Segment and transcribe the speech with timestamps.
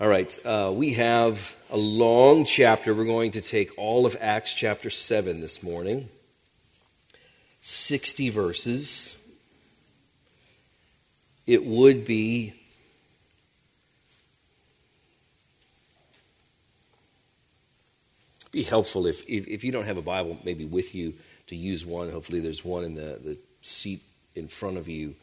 [0.00, 2.92] All right, uh, we have a long chapter.
[2.92, 6.08] We're going to take all of Acts chapter 7 this morning
[7.60, 9.16] 60 verses.
[11.46, 12.54] It would be
[18.50, 21.14] be helpful if, if, if you don't have a Bible maybe with you
[21.46, 22.10] to use one.
[22.10, 24.02] Hopefully, there's one in the, the seat
[24.34, 25.14] in front of you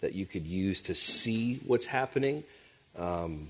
[0.00, 2.44] that you could use to see what's happening.
[2.96, 3.48] Um,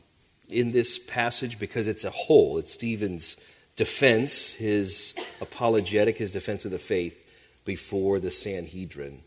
[0.52, 2.59] in this passage because it's a whole.
[2.59, 3.37] It's Stephen's
[3.77, 7.19] defense, his apologetic, his defense of the faith
[7.65, 9.23] before the Sanhedrin.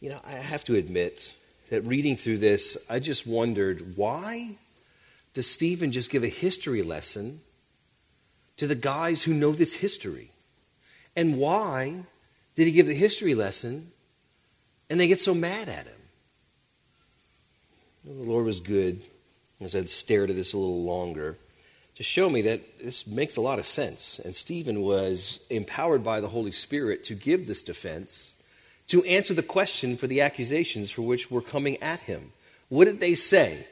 [0.00, 1.32] You know, I have to admit
[1.70, 4.56] that reading through this, I just wondered why
[5.32, 7.40] does Stephen just give a history lesson
[8.56, 10.30] to the guys who know this history?
[11.16, 12.04] And why
[12.54, 13.90] did he give the history lesson
[14.90, 15.94] and they get so mad at him?
[18.04, 19.02] The Lord was good
[19.60, 21.38] as I'd stared at this a little longer,
[21.96, 24.18] to show me that this makes a lot of sense.
[24.18, 28.34] And Stephen was empowered by the Holy Spirit to give this defense,
[28.88, 32.32] to answer the question for the accusations for which were coming at him.
[32.68, 33.66] What did they say?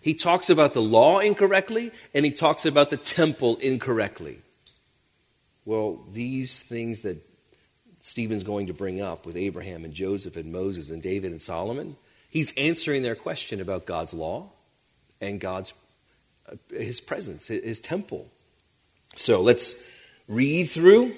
[0.00, 4.38] He talks about the law incorrectly, and he talks about the temple incorrectly.
[5.64, 7.18] Well, these things that
[8.00, 11.96] Stephen's going to bring up with Abraham and Joseph and Moses and David and Solomon,
[12.30, 14.50] he's answering their question about God's law
[15.20, 15.74] and God's
[16.50, 18.28] uh, his presence, his temple.
[19.16, 19.82] So let's
[20.28, 21.14] read through.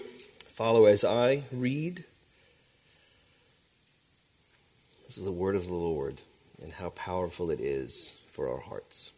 [0.47, 2.05] Follow as I read.
[5.07, 6.21] This is the word of the Lord,
[6.63, 9.11] and how powerful it is for our hearts.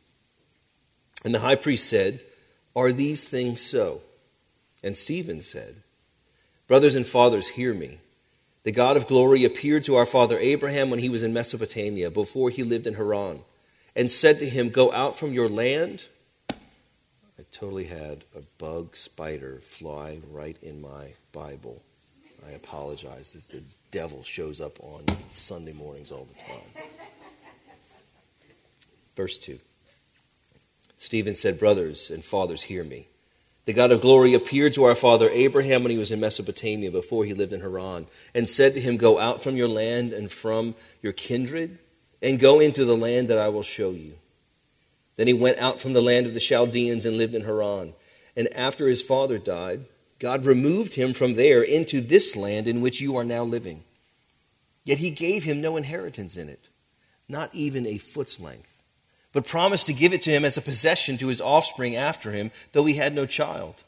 [1.25, 2.21] And the high priest said,
[2.75, 4.01] Are these things so?
[4.83, 5.77] And Stephen said,
[6.67, 7.99] Brothers and fathers, hear me.
[8.65, 12.51] The God of glory appeared to our father Abraham when he was in Mesopotamia, before
[12.51, 13.41] he lived in Haran
[13.95, 16.07] and said to him, Go out from your land.
[16.51, 21.83] I totally had a bug spider fly right in my Bible.
[22.47, 23.35] I apologize.
[23.35, 26.85] It's the devil shows up on Sunday mornings all the time.
[29.17, 29.59] Verse 2
[30.97, 33.09] Stephen said, Brothers and fathers, hear me.
[33.65, 37.25] The God of glory appeared to our father Abraham when he was in Mesopotamia before
[37.25, 40.75] he lived in Haran, and said to him, Go out from your land and from
[41.01, 41.79] your kindred
[42.23, 44.15] and go into the land that I will show you.
[45.17, 47.93] Then he went out from the land of the Chaldeans and lived in Haran.
[48.37, 49.85] And after his father died,
[50.19, 53.83] God removed him from there into this land in which you are now living.
[54.85, 56.69] Yet he gave him no inheritance in it,
[57.29, 58.83] not even a foot's length,
[59.33, 62.51] but promised to give it to him as a possession to his offspring after him,
[62.73, 63.83] though he had no child.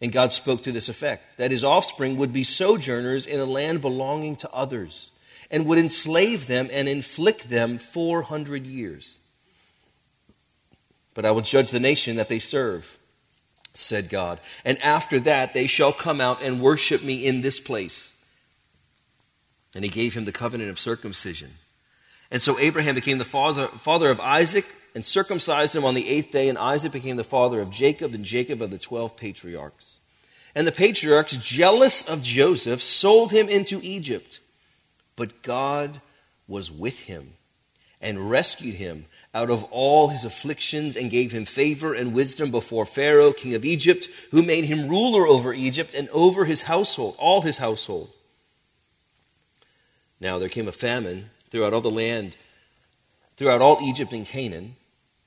[0.00, 3.80] And God spoke to this effect that his offspring would be sojourners in a land
[3.80, 5.10] belonging to others
[5.50, 9.18] and would enslave them and inflict them 400 years.
[11.14, 12.98] But I will judge the nation that they serve,
[13.74, 14.40] said God.
[14.64, 18.12] And after that, they shall come out and worship me in this place.
[19.74, 21.50] And he gave him the covenant of circumcision.
[22.30, 26.32] And so Abraham became the father, father of Isaac and circumcised him on the eighth
[26.32, 26.48] day.
[26.48, 29.98] And Isaac became the father of Jacob, and Jacob of the twelve patriarchs.
[30.54, 34.40] And the patriarchs, jealous of Joseph, sold him into Egypt.
[35.16, 36.00] But God
[36.46, 37.32] was with him
[38.00, 42.84] and rescued him out of all his afflictions and gave him favor and wisdom before
[42.86, 47.40] Pharaoh, king of Egypt, who made him ruler over Egypt and over his household, all
[47.40, 48.10] his household.
[50.20, 52.36] Now there came a famine throughout all the land,
[53.36, 54.76] throughout all Egypt and Canaan,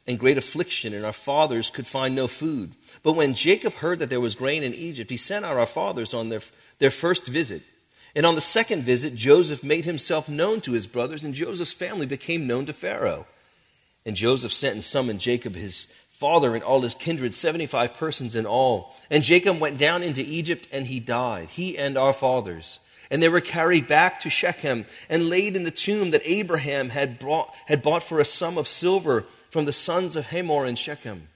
[0.08, 2.72] and great affliction, and our fathers could find no food.
[3.04, 6.14] But when Jacob heard that there was grain in Egypt, he sent out our fathers
[6.14, 6.42] on their,
[6.80, 7.62] their first visit.
[8.16, 12.06] And on the second visit, Joseph made himself known to his brothers, and Joseph's family
[12.06, 13.28] became known to Pharaoh.
[14.06, 18.46] And Joseph sent and summoned Jacob, his father, and all his kindred, 75 persons in
[18.46, 18.96] all.
[19.10, 22.80] And Jacob went down into Egypt, and he died, he and our fathers.
[23.12, 27.20] And they were carried back to Shechem and laid in the tomb that Abraham had,
[27.20, 31.28] brought, had bought for a sum of silver from the sons of Hamor in Shechem.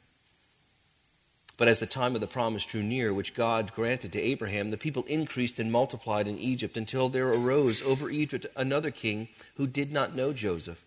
[1.55, 4.77] But as the time of the promise drew near, which God granted to Abraham, the
[4.77, 9.93] people increased and multiplied in Egypt until there arose over Egypt another king who did
[9.93, 10.83] not know Joseph.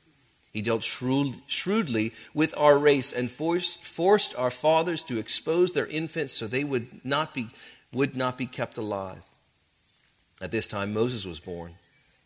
[0.52, 5.86] He dealt shrewd, shrewdly with our race and forced, forced our fathers to expose their
[5.86, 7.48] infants so they would not, be,
[7.92, 9.22] would not be kept alive.
[10.40, 11.74] At this time, Moses was born,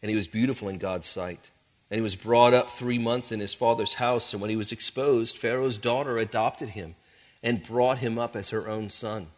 [0.00, 1.50] and he was beautiful in God's sight.
[1.90, 4.72] And he was brought up three months in his father's house, and when he was
[4.72, 6.94] exposed, Pharaoh's daughter adopted him
[7.42, 9.28] and brought him up as her own son.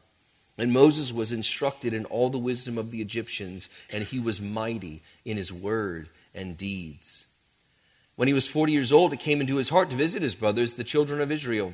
[0.58, 5.02] And Moses was instructed in all the wisdom of the Egyptians, and he was mighty
[5.25, 7.25] in his word and deeds.
[8.16, 10.75] When he was 40 years old, it came into his heart to visit his brothers,
[10.75, 11.72] the children of Israel.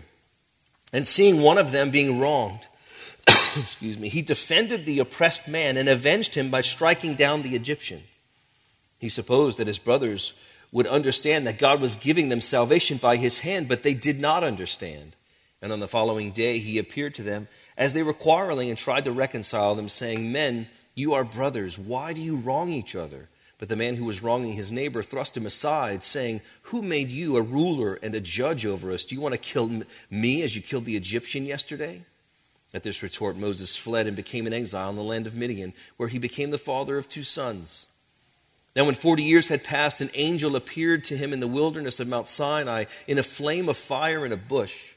[0.93, 2.67] And seeing one of them being wronged,
[3.27, 8.03] excuse me, he defended the oppressed man and avenged him by striking down the Egyptian.
[8.99, 10.33] He supposed that his brothers
[10.71, 14.45] would understand that God was giving them salvation by his hand, but they did not
[14.45, 15.17] understand.
[15.61, 19.05] And on the following day, he appeared to them as they were quarreling and tried
[19.05, 21.79] to reconcile them, saying, Men, you are brothers.
[21.79, 23.29] Why do you wrong each other?
[23.59, 27.37] But the man who was wronging his neighbor thrust him aside, saying, Who made you
[27.37, 29.05] a ruler and a judge over us?
[29.05, 32.03] Do you want to kill me as you killed the Egyptian yesterday?
[32.73, 36.09] At this retort, Moses fled and became an exile in the land of Midian, where
[36.09, 37.87] he became the father of two sons.
[38.77, 42.07] Now, when 40 years had passed, an angel appeared to him in the wilderness of
[42.07, 44.95] Mount Sinai in a flame of fire in a bush.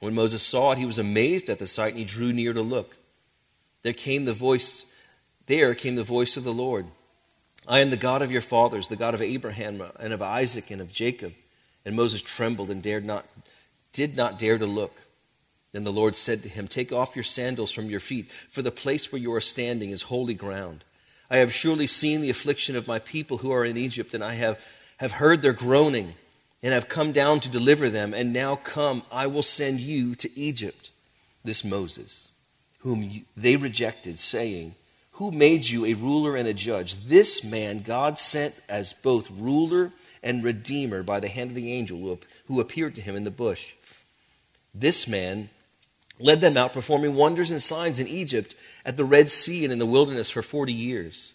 [0.00, 2.62] When Moses saw it, he was amazed at the sight, and he drew near to
[2.62, 2.98] look.
[3.82, 4.86] There came the voice,
[5.46, 6.86] there came the voice of the Lord.
[7.68, 10.80] I am the God of your fathers, the God of Abraham and of Isaac and
[10.80, 11.34] of Jacob.
[11.84, 13.26] And Moses trembled and dared not,
[13.92, 15.02] did not dare to look.
[15.72, 18.70] Then the Lord said to him, Take off your sandals from your feet, for the
[18.70, 20.84] place where you are standing is holy ground.
[21.28, 24.34] I have surely seen the affliction of my people who are in Egypt, and I
[24.34, 24.60] have,
[24.98, 26.14] have heard their groaning,
[26.62, 28.14] and have come down to deliver them.
[28.14, 30.90] And now come, I will send you to Egypt.
[31.44, 32.28] This Moses,
[32.80, 34.74] whom they rejected, saying,
[35.12, 37.06] who made you a ruler and a judge?
[37.06, 39.92] This man God sent as both ruler
[40.22, 43.74] and redeemer by the hand of the angel who appeared to him in the bush.
[44.74, 45.48] This man
[46.18, 48.54] led them out, performing wonders and signs in Egypt,
[48.84, 51.32] at the Red Sea, and in the wilderness for 40 years.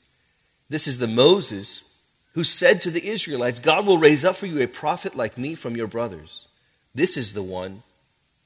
[0.70, 1.84] This is the Moses
[2.34, 5.56] who said to the Israelites, God will raise up for you a prophet like me
[5.56, 6.48] from your brothers.
[6.96, 7.84] This is the one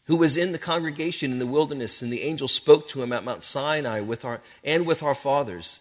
[0.06, 3.24] who was in the congregation in the wilderness, and the angel spoke to him at
[3.24, 5.80] Mount Sinai with our, and with our fathers.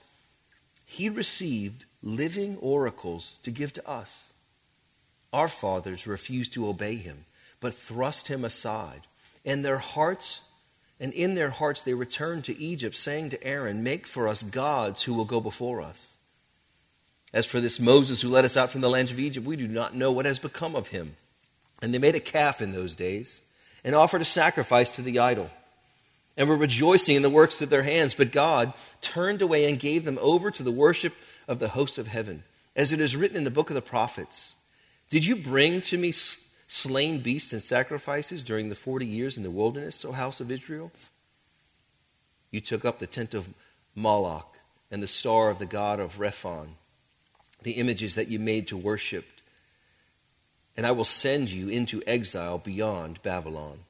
[0.85, 4.33] He received living oracles to give to us.
[5.33, 7.25] Our fathers refused to obey him,
[7.61, 9.03] but thrust him aside.
[9.45, 10.43] And their hearts,
[10.99, 15.03] and in their hearts they returned to Egypt, saying to Aaron, Make for us gods
[15.03, 16.14] who will go before us.
[17.35, 19.67] As for this Moses who led us out from the land of Egypt, we do
[19.67, 21.17] not know what has become of him.
[21.83, 23.43] And they made a calf in those days
[23.83, 25.51] and offered a sacrifice to the idol
[26.37, 28.15] and were rejoicing in the works of their hands.
[28.15, 31.13] But God turned away and gave them over to the worship
[31.49, 32.45] of the host of heaven,
[32.77, 34.55] as it is written in the book of the prophets.
[35.11, 36.13] Did you bring to me
[36.69, 40.93] slain beasts and sacrifices during the forty years in the wilderness, O house of Israel?
[42.53, 43.49] You took up the tent of
[43.97, 46.69] Moloch and the star of the god of Rephan,
[47.65, 49.25] the images that you made to worship
[50.77, 53.81] and I will send you into exile beyond Babylon.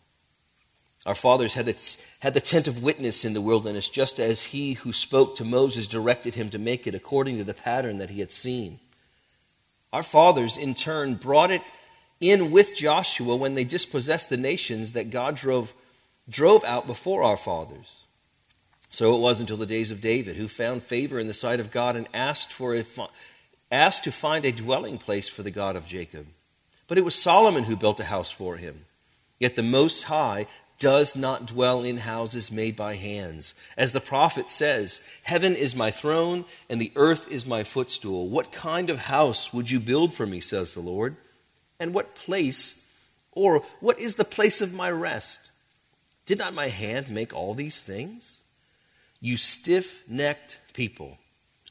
[1.06, 4.74] Our fathers had the, had the tent of witness in the wilderness, just as he
[4.74, 8.20] who spoke to Moses directed him to make it according to the pattern that he
[8.20, 8.80] had seen.
[9.92, 11.62] Our fathers, in turn, brought it
[12.20, 15.74] in with Joshua when they dispossessed the nations that God drove,
[16.28, 18.02] drove out before our fathers.
[18.88, 21.70] So it was until the days of David, who found favor in the sight of
[21.70, 22.84] God and asked, for a,
[23.70, 26.26] asked to find a dwelling place for the God of Jacob.
[26.86, 28.84] But it was Solomon who built a house for him.
[29.38, 30.46] Yet the Most High
[30.78, 33.54] does not dwell in houses made by hands.
[33.76, 38.28] As the prophet says, Heaven is my throne, and the earth is my footstool.
[38.28, 41.16] What kind of house would you build for me, says the Lord?
[41.78, 42.86] And what place,
[43.32, 45.40] or what is the place of my rest?
[46.26, 48.40] Did not my hand make all these things?
[49.20, 51.18] You stiff necked people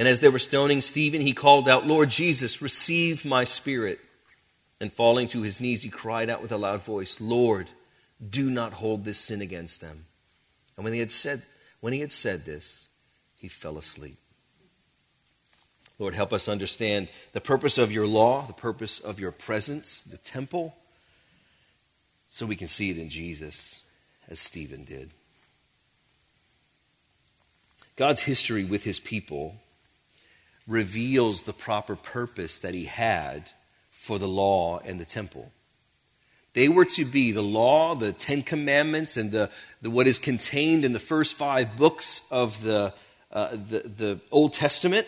[0.00, 4.00] And as they were stoning Stephen, he called out, Lord Jesus, receive my spirit.
[4.80, 7.68] And falling to his knees, he cried out with a loud voice, Lord,
[8.26, 10.06] do not hold this sin against them.
[10.74, 11.42] And when he had said,
[11.80, 12.86] when he had said this,
[13.36, 14.16] he fell asleep.
[15.98, 20.16] Lord, help us understand the purpose of your law, the purpose of your presence, the
[20.16, 20.74] temple,
[22.26, 23.80] so we can see it in Jesus
[24.30, 25.10] as Stephen did.
[27.96, 29.56] God's history with his people
[30.66, 33.50] reveals the proper purpose that he had
[33.90, 35.52] for the law and the temple.
[36.52, 39.50] They were to be the law, the Ten Commandments, and the,
[39.82, 42.92] the what is contained in the first five books of the,
[43.30, 45.06] uh, the, the Old Testament.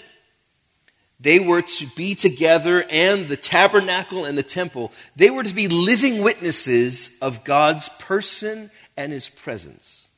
[1.19, 5.69] They were to be together, and the tabernacle and the temple, they were to be
[5.69, 10.09] living witnesses of God's person and his presence.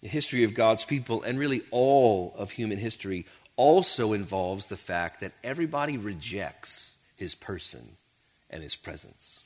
[0.00, 3.26] The history of God's people, and really all of human history,
[3.58, 7.96] also involves the fact that everybody rejects his person
[8.48, 9.40] and his presence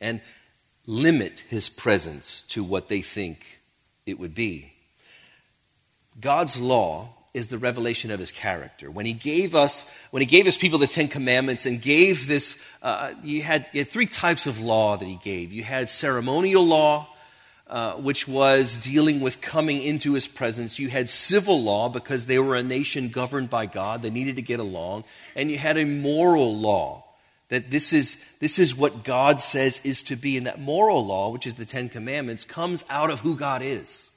[0.00, 0.20] and
[0.86, 3.60] limit his presence to what they think
[4.04, 4.72] it would be.
[6.20, 8.90] God's law is the revelation of his character.
[8.90, 12.62] When he gave us, when he gave his people the Ten Commandments and gave this,
[12.82, 15.52] uh, you, had, you had three types of law that he gave.
[15.52, 17.08] You had ceremonial law,
[17.68, 20.78] uh, which was dealing with coming into his presence.
[20.78, 24.42] You had civil law because they were a nation governed by God, they needed to
[24.42, 25.04] get along.
[25.34, 27.04] And you had a moral law
[27.48, 30.36] that this is, this is what God says is to be.
[30.36, 34.10] And that moral law, which is the Ten Commandments, comes out of who God is.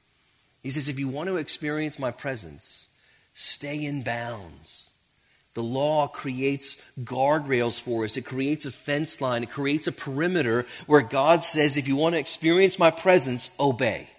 [0.63, 2.87] He says, if you want to experience my presence,
[3.33, 4.88] stay in bounds.
[5.55, 8.17] The law creates guardrails for us.
[8.17, 9.43] It creates a fence line.
[9.43, 14.09] It creates a perimeter where God says, if you want to experience my presence, obey.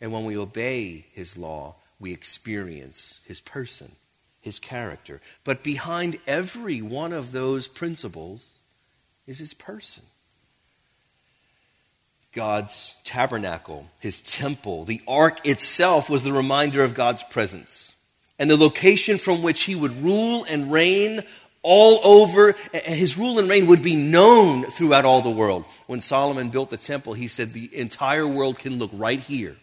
[0.00, 3.92] And when we obey his law, we experience his person,
[4.40, 5.20] his character.
[5.44, 8.58] But behind every one of those principles
[9.26, 10.04] is his person.
[12.32, 17.94] God's tabernacle, his temple, the ark itself was the reminder of God's presence
[18.38, 21.22] and the location from which he would rule and reign
[21.62, 22.54] all over.
[22.72, 25.64] His rule and reign would be known throughout all the world.
[25.86, 29.56] When Solomon built the temple, he said, The entire world can look right here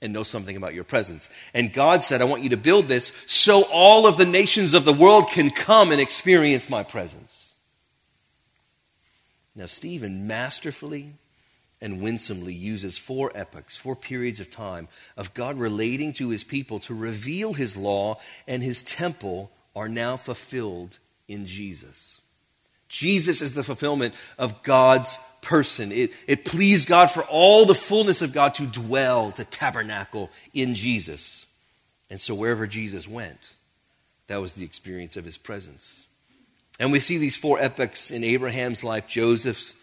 [0.00, 1.28] and know something about your presence.
[1.52, 4.84] And God said, I want you to build this so all of the nations of
[4.84, 7.52] the world can come and experience my presence.
[9.54, 11.12] Now, Stephen masterfully
[11.80, 16.78] and winsomely uses four epochs, four periods of time of God relating to his people
[16.80, 22.20] to reveal his law and his temple are now fulfilled in Jesus.
[22.88, 25.92] Jesus is the fulfillment of God's person.
[25.92, 30.74] It, it pleased God for all the fullness of God to dwell, to tabernacle in
[30.74, 31.46] Jesus.
[32.10, 33.54] And so wherever Jesus went,
[34.26, 36.04] that was the experience of his presence.
[36.80, 39.74] And we see these four epochs in Abraham's life, Joseph's,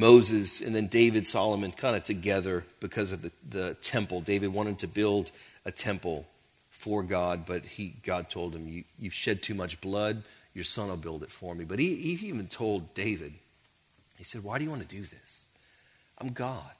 [0.00, 4.20] Moses and then David, Solomon kind of together because of the, the temple.
[4.20, 5.30] David wanted to build
[5.64, 6.26] a temple
[6.70, 10.22] for God, but he, God told him, you, You've shed too much blood.
[10.54, 11.64] Your son will build it for me.
[11.64, 13.34] But he, he even told David,
[14.16, 15.46] He said, Why do you want to do this?
[16.18, 16.76] I'm God.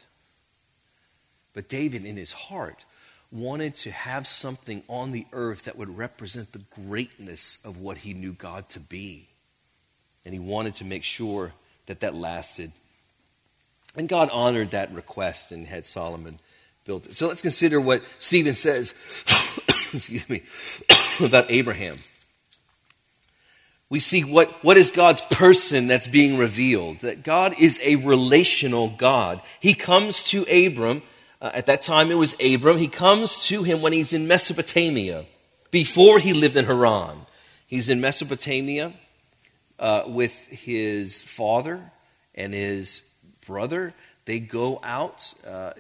[1.53, 2.85] But David, in his heart,
[3.31, 8.15] wanted to have something on the earth that would represent the greatness of what he
[8.15, 9.29] knew God to be.
[10.25, 11.53] And he wanted to make sure
[11.87, 12.73] that that lasted
[13.97, 16.38] and God honored that request and had Solomon
[16.85, 17.16] build it.
[17.16, 18.94] So let's consider what Stephen says,
[19.92, 20.42] excuse me,
[21.26, 21.97] about Abraham.
[23.88, 27.00] We see what, what is God's person that's being revealed.
[27.00, 29.42] That God is a relational God.
[29.59, 31.02] He comes to Abram,
[31.42, 35.25] uh, at that time it was Abram, he comes to him when he's in Mesopotamia,
[35.73, 37.18] before he lived in Haran.
[37.66, 38.92] He's in Mesopotamia
[39.78, 41.90] uh, with his father
[42.35, 43.10] and his
[43.50, 43.92] brother,
[44.26, 45.35] they go out.
[45.45, 45.73] Uh,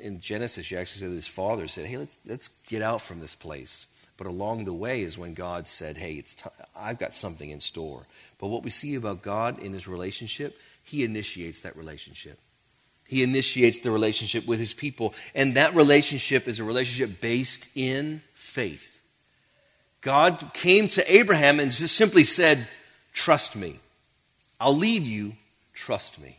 [0.00, 3.36] in Genesis, you actually said his father said, Hey, let's, let's get out from this
[3.36, 3.86] place.
[4.16, 7.60] But along the way is when God said, Hey, it's t- I've got something in
[7.60, 8.02] store.
[8.38, 12.40] But what we see about God in his relationship, he initiates that relationship.
[13.06, 15.14] He initiates the relationship with his people.
[15.32, 19.00] And that relationship is a relationship based in faith.
[20.00, 22.66] God came to Abraham and just simply said,
[23.12, 23.78] Trust me.
[24.58, 25.34] I'll lead you.
[25.72, 26.38] Trust me.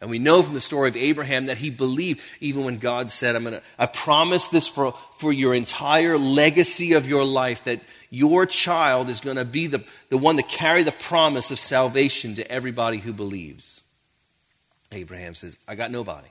[0.00, 3.34] And we know from the story of Abraham that he believed even when God said,
[3.34, 8.44] I'm gonna, I promise this for, for your entire legacy of your life, that your
[8.44, 12.50] child is going to be the, the one to carry the promise of salvation to
[12.50, 13.80] everybody who believes.
[14.92, 16.28] Abraham says, I got nobody.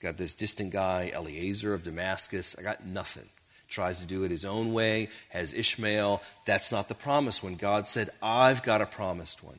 [0.00, 2.56] Got this distant guy, Eliezer of Damascus.
[2.58, 3.28] I got nothing.
[3.68, 6.22] Tries to do it his own way, has Ishmael.
[6.46, 9.58] That's not the promise when God said, I've got a promised one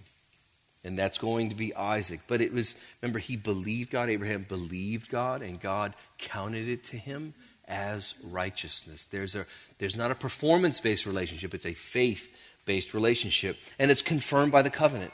[0.83, 2.21] and that's going to be Isaac.
[2.27, 4.09] But it was, remember, he believed God.
[4.09, 7.33] Abraham believed God, and God counted it to him
[7.67, 9.05] as righteousness.
[9.05, 9.45] There's, a,
[9.77, 12.29] there's not a performance based relationship, it's a faith
[12.65, 13.57] based relationship.
[13.77, 15.11] And it's confirmed by the covenant.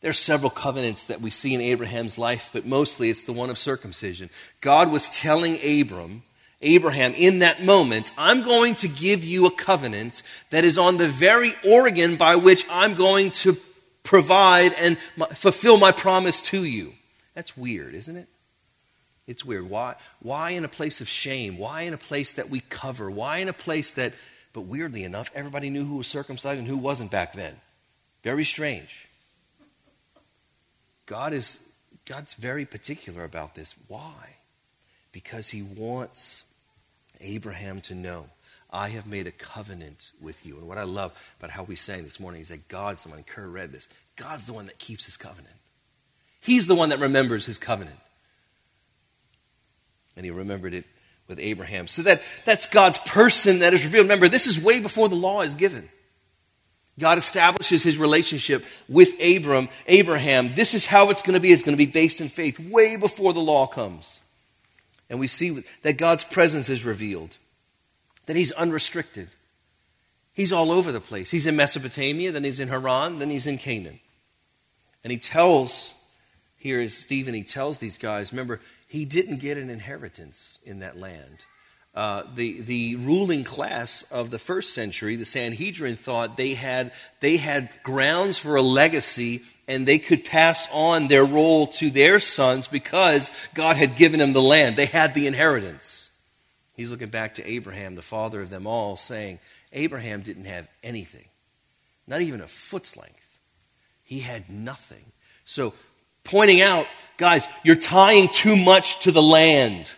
[0.00, 3.48] There are several covenants that we see in Abraham's life, but mostly it's the one
[3.48, 4.28] of circumcision.
[4.60, 6.24] God was telling Abram,
[6.60, 11.08] Abraham, in that moment, I'm going to give you a covenant that is on the
[11.08, 13.56] very organ by which I'm going to
[14.04, 14.96] provide and
[15.32, 16.92] fulfill my promise to you.
[17.34, 18.28] That's weird, isn't it?
[19.26, 19.68] It's weird.
[19.68, 21.58] Why, why in a place of shame?
[21.58, 23.10] Why in a place that we cover?
[23.10, 24.12] Why in a place that,
[24.52, 27.54] but weirdly enough, everybody knew who was circumcised and who wasn't back then?
[28.22, 29.08] Very strange.
[31.06, 31.58] God is
[32.06, 33.74] God's very particular about this.
[33.88, 34.36] Why?
[35.12, 36.44] Because he wants
[37.20, 38.26] Abraham to know,
[38.74, 40.58] I have made a covenant with you.
[40.58, 43.22] And what I love about how we sang this morning is that God's the one,
[43.22, 45.54] Kerr read this, God's the one that keeps his covenant.
[46.40, 47.98] He's the one that remembers his covenant.
[50.16, 50.84] And he remembered it
[51.28, 51.86] with Abraham.
[51.86, 54.04] So that, that's God's person that is revealed.
[54.04, 55.88] Remember, this is way before the law is given.
[56.98, 60.54] God establishes his relationship with Abram, Abraham.
[60.54, 61.52] This is how it's going to be.
[61.52, 64.20] It's going to be based in faith way before the law comes.
[65.08, 67.36] And we see that God's presence is revealed,
[68.26, 69.28] that he's unrestricted.
[70.32, 71.30] He's all over the place.
[71.30, 74.00] He's in Mesopotamia, then he's in Haran, then he's in Canaan.
[75.04, 75.94] And he tells,
[76.56, 80.98] here is Stephen, he tells these guys, remember, he didn't get an inheritance in that
[80.98, 81.38] land.
[81.94, 87.36] Uh, the, the ruling class of the first century, the Sanhedrin, thought they had, they
[87.36, 92.66] had grounds for a legacy and they could pass on their role to their sons
[92.66, 94.76] because God had given them the land.
[94.76, 96.10] They had the inheritance.
[96.74, 99.38] He's looking back to Abraham, the father of them all, saying,
[99.72, 101.26] Abraham didn't have anything,
[102.06, 103.38] not even a foot's length.
[104.02, 105.04] He had nothing.
[105.44, 105.72] So
[106.24, 109.92] pointing out, guys, you're tying too much to the land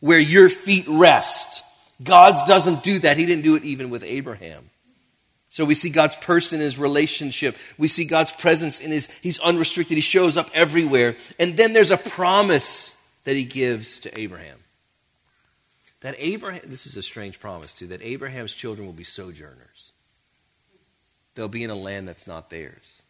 [0.00, 1.62] where your feet rest.
[2.02, 3.16] God doesn't do that.
[3.16, 4.70] He didn't do it even with Abraham.
[5.48, 7.56] So we see God's person in his relationship.
[7.76, 9.98] We see God's presence in his, he's unrestricted.
[9.98, 11.14] He shows up everywhere.
[11.38, 14.56] And then there's a promise that he gives to Abraham.
[16.02, 19.92] That Abraham, this is a strange promise too, that Abraham's children will be sojourners.
[21.34, 23.02] They'll be in a land that's not theirs.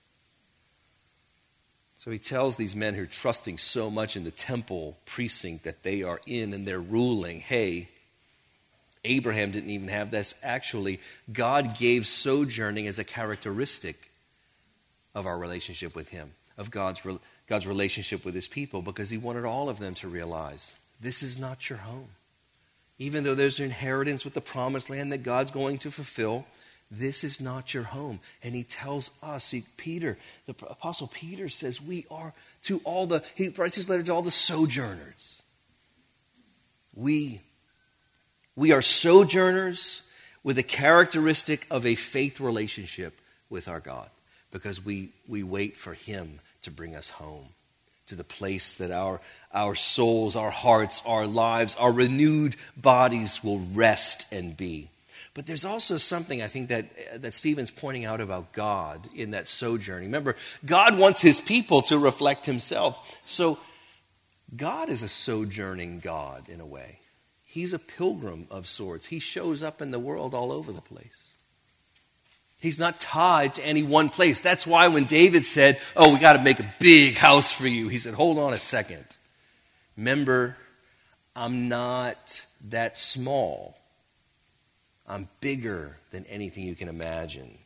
[1.97, 5.83] So he tells these men who are trusting so much in the temple precinct that
[5.83, 7.89] they are in and they're ruling, hey,
[9.05, 10.35] Abraham didn't even have this.
[10.43, 11.01] Actually,
[11.33, 14.11] God gave sojourning as a characteristic
[15.15, 17.01] of our relationship with him, of God's,
[17.47, 21.39] God's relationship with his people, because he wanted all of them to realize this is
[21.39, 22.09] not your home.
[23.03, 26.47] Even though there's an inheritance with the promised land that God's going to fulfill,
[26.89, 28.21] this is not your home.
[28.45, 33.49] And he tells us, Peter, the Apostle Peter says, we are to all the, he
[33.49, 35.43] writes his letter to all the sojourners.
[36.95, 37.41] We,
[38.55, 40.05] we are sojourners
[40.45, 44.11] with a characteristic of a faith relationship with our God
[44.53, 47.49] because we, we wait for him to bring us home
[48.13, 49.23] to the place that our,
[49.55, 54.91] our souls, our hearts, our lives, our renewed bodies will rest and be.
[55.33, 59.49] But there's also something I think that, that Stephen's pointing out about God in that
[59.49, 60.09] sojourning.
[60.09, 63.19] Remember, God wants his people to reflect himself.
[63.25, 63.59] So
[64.55, 66.99] God is a sojourning God in a way.
[67.47, 69.07] He's a pilgrim of sorts.
[69.07, 71.32] He shows up in the world all over the place.
[72.63, 74.39] He's not tied to any one place.
[74.39, 77.89] That's why when David said, Oh, we got to make a big house for you,
[77.89, 79.05] he said, Hold on a second.
[79.97, 80.57] Remember,
[81.35, 83.77] I'm not that small.
[85.09, 87.59] I'm bigger than anything you can imagine.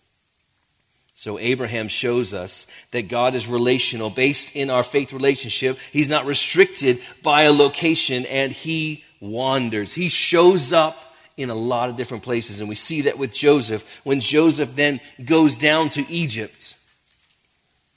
[1.12, 5.78] So Abraham shows us that God is relational, based in our faith relationship.
[5.92, 9.92] He's not restricted by a location and he wanders.
[9.92, 11.05] He shows up
[11.36, 12.60] in a lot of different places.
[12.60, 16.74] And we see that with Joseph when Joseph then goes down to Egypt.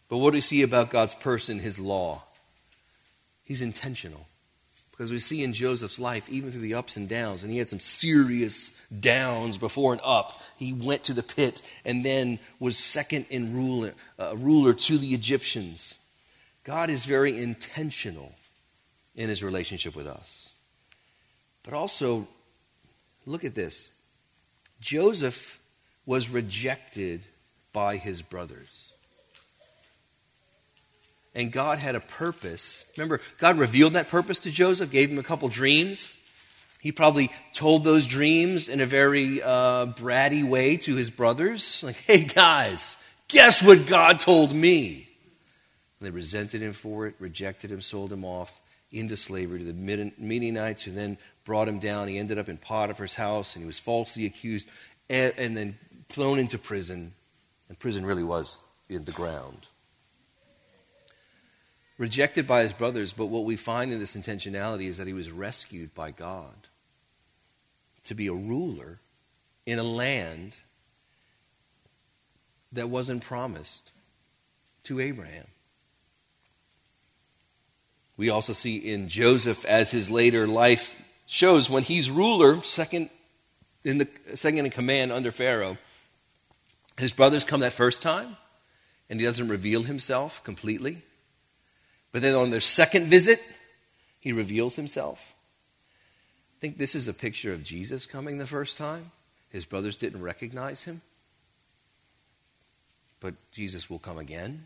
[0.09, 2.23] But what do we see about God's person, his law?
[3.45, 4.25] He's intentional.
[4.91, 7.69] Because we see in Joseph's life, even through the ups and downs, and he had
[7.69, 10.41] some serious downs before and up.
[10.57, 15.13] He went to the pit and then was second in ruler, uh, ruler to the
[15.13, 15.95] Egyptians.
[16.65, 18.33] God is very intentional
[19.15, 20.49] in his relationship with us.
[21.63, 22.27] But also,
[23.29, 23.89] look at this
[24.81, 25.59] Joseph
[26.05, 27.21] was rejected
[27.71, 28.89] by his brothers
[31.35, 32.85] and God had a purpose.
[32.97, 36.15] Remember, God revealed that purpose to Joseph, gave him a couple dreams.
[36.79, 41.83] He probably told those dreams in a very uh, bratty way to his brothers.
[41.83, 45.07] Like, hey guys, guess what God told me?
[45.99, 48.59] And they resented him for it, rejected him, sold him off,
[48.91, 51.17] into slavery to the Midianites, who then
[51.49, 52.07] brought him down.
[52.07, 54.69] He ended up in Potiphar's house, and he was falsely accused,
[55.09, 57.13] and, and then thrown into prison.
[57.67, 59.65] And prison really was in the ground.
[61.97, 65.31] Rejected by his brothers, but what we find in this intentionality is that he was
[65.31, 66.67] rescued by God
[68.05, 68.99] to be a ruler
[69.65, 70.57] in a land
[72.71, 73.91] that wasn't promised
[74.83, 75.47] to Abraham.
[78.17, 80.95] We also see in Joseph as his later life
[81.29, 83.11] shows when he's ruler, second
[83.83, 85.77] in the second in command under Pharaoh.
[86.97, 88.35] His brothers come that first time,
[89.09, 90.97] and he doesn't reveal himself completely.
[92.11, 93.39] But then on their second visit,
[94.19, 95.35] he reveals himself.
[96.57, 99.11] I think this is a picture of Jesus coming the first time.
[99.49, 101.01] His brothers didn't recognize him.
[103.19, 104.65] But Jesus will come again,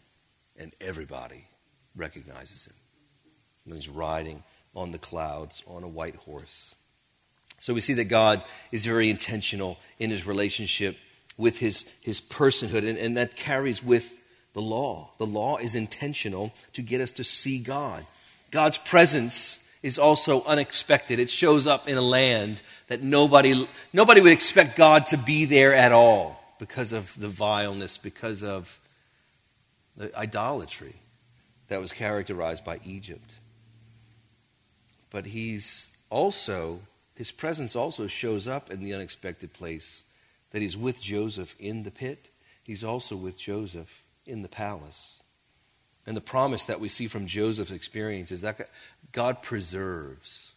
[0.58, 1.46] and everybody
[1.96, 2.76] recognizes him.
[3.66, 4.44] And he's riding
[4.76, 6.76] on the clouds on a white horse.
[7.60, 10.98] So we see that God is very intentional in his relationship
[11.38, 14.20] with his, his personhood, and, and that carries with
[14.54, 15.12] the law.
[15.18, 18.06] The law is intentional to get us to see God.
[18.52, 21.20] God's presence is also unexpected.
[21.20, 25.74] It shows up in a land that nobody, nobody would expect God to be there
[25.74, 28.80] at all because of the vileness, because of
[29.98, 30.96] the idolatry
[31.68, 33.36] that was characterized by Egypt.
[35.14, 36.80] But he's also,
[37.16, 40.04] his presence also shows up in the unexpected place
[40.52, 42.28] that he's with Joseph in the pit.
[42.64, 45.22] He's also with Joseph in the palace.
[46.06, 48.70] And the promise that we see from Joseph's experience is that
[49.12, 50.52] God preserves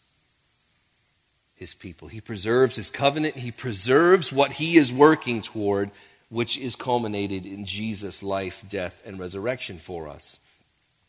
[1.55, 2.09] his people.
[2.09, 3.37] He preserves his covenant.
[3.37, 5.91] He preserves what he is working toward,
[6.31, 10.39] which is culminated in Jesus' life, death, and resurrection for us.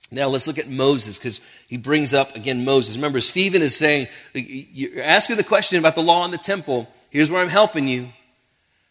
[0.10, 2.96] Now let's look at Moses because he brings up again Moses.
[2.96, 6.90] Remember, Stephen is saying, You're asking the question about the law and the temple.
[7.10, 8.10] Here's where I'm helping you.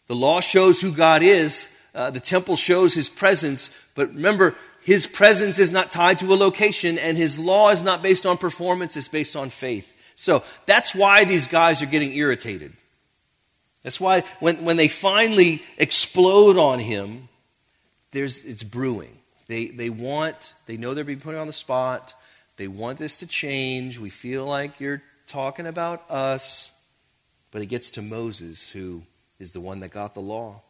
[0.07, 3.75] The law shows who God is, uh, the temple shows his presence.
[3.95, 8.01] But remember, his presence is not tied to a location, and his law is not
[8.01, 9.93] based on performance, it's based on faith.
[10.15, 12.73] So that's why these guys are getting irritated.
[13.83, 17.29] That's why when, when they finally explode on him,
[18.11, 19.17] there's, it's brewing.
[19.47, 22.13] They, they want, they know they're being put on the spot.
[22.57, 23.99] They want this to change.
[23.99, 26.71] We feel like you're talking about us.
[27.51, 29.03] But it gets to Moses, who
[29.39, 30.61] is the one that got the law.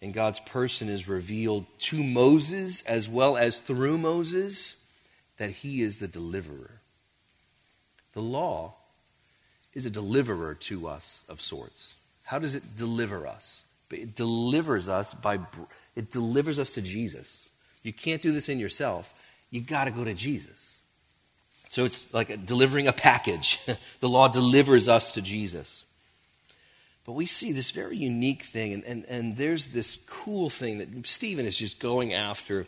[0.00, 4.82] And God's person is revealed to Moses as well as through Moses
[5.38, 6.80] that he is the deliverer.
[8.12, 8.74] The law
[9.74, 11.94] is a deliverer to us of sorts.
[12.24, 13.64] How does it deliver us?
[13.90, 15.38] It delivers us by
[15.96, 17.47] it delivers us to Jesus.
[17.88, 19.14] You can't do this in yourself.
[19.50, 20.76] You got to go to Jesus.
[21.70, 23.58] So it's like delivering a package.
[24.00, 25.84] the law delivers us to Jesus.
[27.06, 31.06] But we see this very unique thing, and, and, and there's this cool thing that
[31.06, 32.66] Stephen is just going after,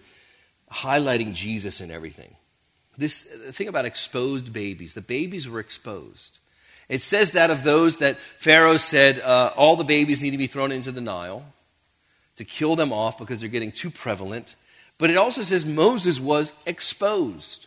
[0.72, 2.35] highlighting Jesus and everything.
[2.96, 4.94] This thing about exposed babies.
[4.94, 6.38] The babies were exposed.
[6.88, 10.46] It says that of those that Pharaoh said uh, all the babies need to be
[10.46, 11.44] thrown into the Nile
[12.37, 14.56] to kill them off because they're getting too prevalent.
[15.00, 17.66] But it also says Moses was exposed.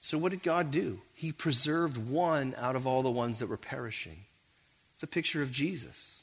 [0.00, 1.02] So what did God do?
[1.14, 4.24] He preserved one out of all the ones that were perishing.
[4.94, 6.20] It's a picture of Jesus.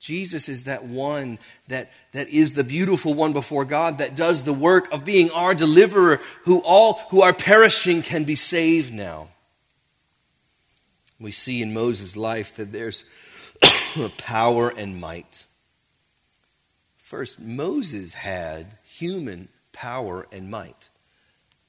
[0.00, 4.52] Jesus is that one that, that is the beautiful one before God that does the
[4.52, 9.28] work of being our deliverer, who all who are perishing can be saved now.
[11.20, 13.04] We see in Moses' life that there's
[14.18, 15.44] power and might.
[16.98, 20.88] First, Moses had human power and might.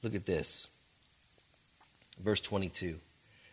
[0.02, 0.68] Look at this.
[2.18, 2.96] Verse 22.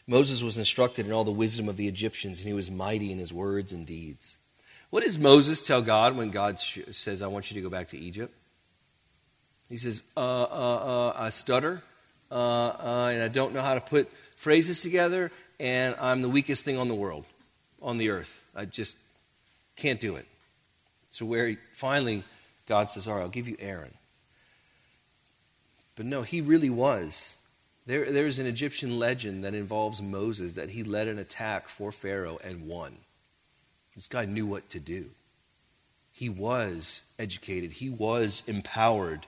[0.06, 3.18] Moses was instructed in all the wisdom of the Egyptians, and he was mighty in
[3.18, 4.38] his words and deeds.
[4.90, 7.98] What does Moses tell God when God says, I want you to go back to
[7.98, 8.34] Egypt?
[9.70, 11.82] He says, uh, uh, uh, I stutter,
[12.30, 16.66] uh, uh, and I don't know how to put phrases together, and I'm the weakest
[16.66, 17.26] thing on the world,
[17.82, 18.44] on the earth.
[18.56, 18.98] I just
[19.76, 20.28] can't do it.
[21.10, 22.24] So, where he, finally
[22.68, 23.94] God says, All right, I'll give you Aaron.
[25.96, 27.36] But no, he really was.
[27.86, 32.40] There, there's an Egyptian legend that involves Moses that he led an attack for Pharaoh
[32.44, 32.96] and won.
[33.94, 35.10] This guy knew what to do.
[36.12, 39.28] He was educated, he was empowered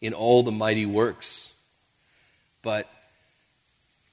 [0.00, 1.52] in all the mighty works.
[2.62, 2.88] But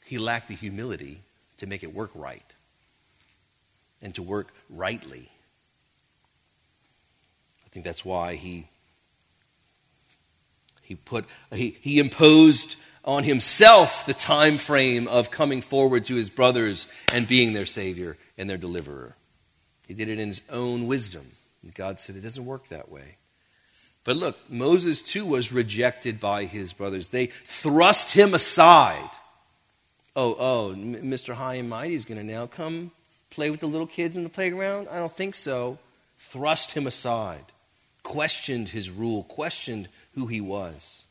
[0.06, 1.22] he lacked the humility
[1.58, 2.44] to make it work right
[4.02, 5.30] and to work rightly.
[7.70, 8.68] I think that's why he
[10.82, 16.32] He, put, he, he imposed on himself the time frame of coming forward to his
[16.32, 19.16] brothers and being their Savior and their deliverer.
[19.88, 21.26] He did it in his own wisdom.
[21.62, 23.18] And God said it doesn't work that way.
[24.04, 27.10] But look, Moses too was rejected by his brothers.
[27.10, 29.10] They thrust him aside.
[30.16, 31.36] Oh, oh, Mr.
[31.36, 32.92] High and Mighty is going to now come
[33.30, 34.88] play with the little kids in the playground?
[34.90, 35.78] I don't think so.
[36.18, 37.46] Thrust him aside,
[38.10, 41.04] questioned his rule, questioned who he was.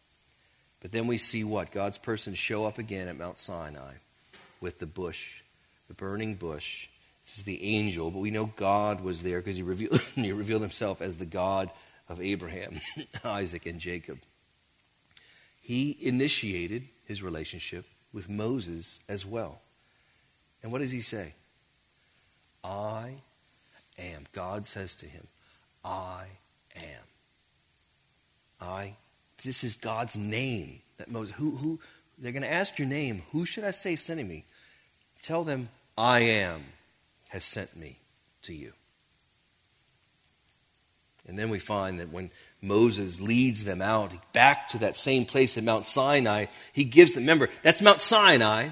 [0.80, 1.70] But then we see what?
[1.70, 3.92] God's person show up again at Mount Sinai
[4.60, 5.42] with the bush,
[5.86, 6.88] the burning bush.
[7.24, 10.62] This is the angel, but we know God was there because he revealed, he revealed
[10.62, 11.70] himself as the God
[12.08, 12.80] of Abraham,
[13.24, 14.18] Isaac, and Jacob.
[15.60, 19.60] He initiated his relationship with Moses as well.
[20.64, 21.34] And what does he say?
[22.64, 23.14] I
[23.96, 24.24] am.
[24.32, 25.28] God says to him,
[25.84, 26.24] I
[26.78, 28.68] am.
[28.68, 28.94] I.
[29.44, 31.34] This is God's name that Moses.
[31.36, 31.52] Who?
[31.52, 31.80] Who?
[32.18, 33.22] They're going to ask your name.
[33.32, 34.44] Who should I say sending me?
[35.22, 36.64] Tell them, I am
[37.28, 37.98] has sent me
[38.42, 38.72] to you.
[41.26, 42.30] And then we find that when
[42.62, 47.24] Moses leads them out back to that same place at Mount Sinai, he gives them,
[47.24, 48.70] remember, that's Mount Sinai.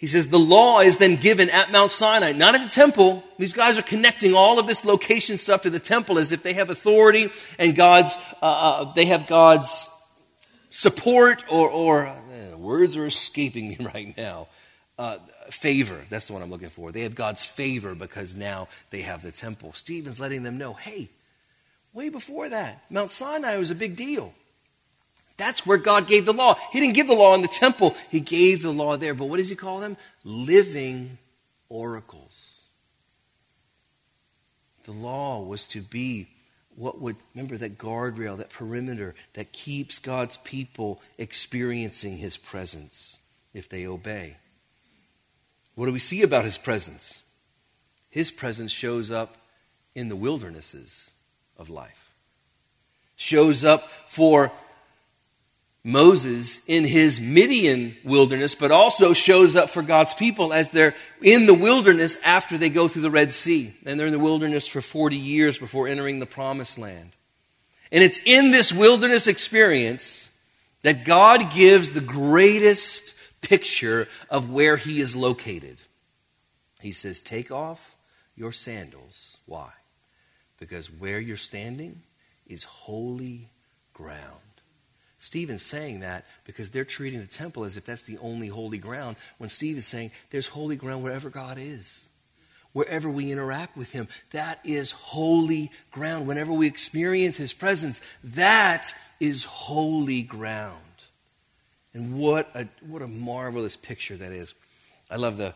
[0.00, 3.22] He says the law is then given at Mount Sinai, not at the temple.
[3.38, 6.54] These guys are connecting all of this location stuff to the temple as if they
[6.54, 9.88] have authority and God's, uh, uh, they have God's
[10.70, 14.48] support or, or uh, words are escaping me right now.
[14.98, 15.18] Uh,
[15.50, 16.92] favor, that's the one I'm looking for.
[16.92, 19.72] They have God's favor because now they have the temple.
[19.74, 21.10] Stephen's letting them know, hey,
[21.92, 24.32] Way before that, Mount Sinai was a big deal.
[25.40, 26.58] That's where God gave the law.
[26.70, 29.14] He didn't give the law in the temple, He gave the law there.
[29.14, 29.96] But what does He call them?
[30.22, 31.16] Living
[31.70, 32.58] oracles.
[34.84, 36.28] The law was to be
[36.76, 43.16] what would, remember that guardrail, that perimeter that keeps God's people experiencing His presence
[43.54, 44.36] if they obey.
[45.74, 47.22] What do we see about His presence?
[48.10, 49.38] His presence shows up
[49.94, 51.12] in the wildernesses
[51.56, 52.12] of life.
[53.16, 54.52] Shows up for
[55.82, 61.46] Moses in his Midian wilderness, but also shows up for God's people as they're in
[61.46, 63.74] the wilderness after they go through the Red Sea.
[63.86, 67.12] And they're in the wilderness for 40 years before entering the promised land.
[67.90, 70.28] And it's in this wilderness experience
[70.82, 75.78] that God gives the greatest picture of where he is located.
[76.80, 77.96] He says, Take off
[78.36, 79.36] your sandals.
[79.46, 79.70] Why?
[80.60, 82.02] because where you're standing
[82.46, 83.48] is holy
[83.92, 84.20] ground.
[85.20, 89.16] Stephen's saying that because they're treating the temple as if that's the only holy ground,
[89.36, 92.08] when Steve is saying there's holy ground wherever God is.
[92.72, 96.26] Wherever we interact with Him, that is holy ground.
[96.26, 100.76] Whenever we experience His presence, that is holy ground.
[101.92, 104.54] And what a, what a marvelous picture that is.
[105.10, 105.52] I love the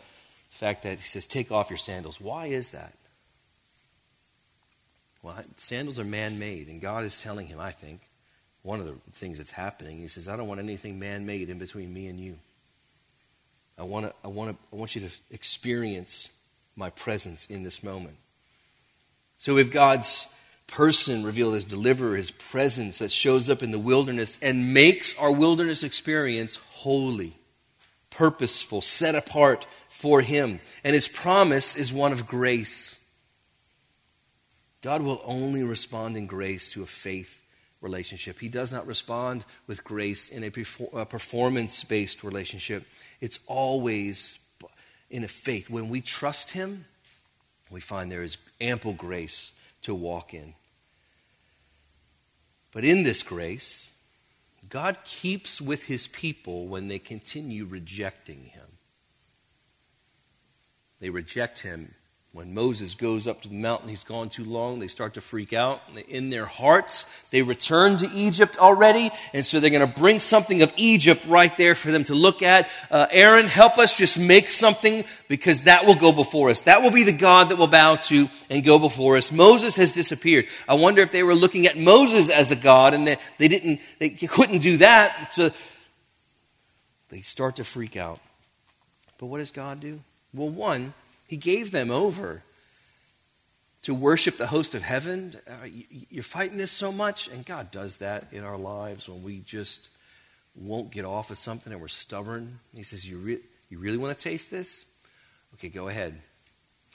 [0.51, 2.21] fact that He says, Take off your sandals.
[2.21, 2.93] Why is that?
[5.23, 8.03] Well, sandals are man made, and God is telling him, I think,
[8.65, 9.99] one of the things that's happening.
[9.99, 12.37] He says, I don't want anything man made in between me and you.
[13.79, 16.31] I, want to, I, want to, I want you to experience
[16.75, 18.17] my presence in this moment.
[19.37, 20.27] So if God's
[20.67, 25.31] person revealed as deliverer, his presence that shows up in the wilderness and makes our
[25.31, 27.37] wilderness experience holy,
[28.09, 30.59] purposeful, set apart for him.
[30.83, 32.99] And his promise is one of grace.
[34.81, 37.44] God will only respond in grace to a faith
[37.85, 38.41] relationship.
[38.41, 42.85] He does not respond with grace in a performance based relationship.
[43.21, 44.41] It's always
[45.11, 45.71] in a faith.
[45.71, 46.87] When we trust Him,
[47.71, 50.55] we find there is ample grace to walk in.
[52.73, 53.91] But in this grace,
[54.69, 58.79] God keeps with His people when they continue rejecting Him.
[61.01, 61.95] They reject Him
[62.35, 64.81] when Moses goes up to the mountain, he's gone too long.
[64.81, 65.81] They start to freak out.
[66.09, 69.13] In their hearts, they return to Egypt already.
[69.33, 72.43] And so they're going to bring something of Egypt right there for them to look
[72.43, 72.69] at.
[72.91, 76.63] Uh, Aaron, help us just make something because that will go before us.
[76.63, 79.31] That will be the God that will bow to and go before us.
[79.31, 80.47] Moses has disappeared.
[80.67, 83.79] I wonder if they were looking at Moses as a God and they, they didn't,
[84.01, 85.33] they couldn't do that.
[85.35, 85.53] So
[87.11, 88.19] they start to freak out.
[89.19, 90.01] But what does God do?
[90.33, 90.95] Well, one,
[91.27, 92.43] he gave them over
[93.83, 95.35] to worship the host of heaven.
[95.47, 95.67] Uh,
[96.11, 99.89] you're fighting this so much, and God does that in our lives when we just
[100.57, 102.61] won't get off of something and we're stubborn.
[102.75, 104.87] He says, You, re- you really want to taste this?
[105.55, 106.21] Okay, go ahead.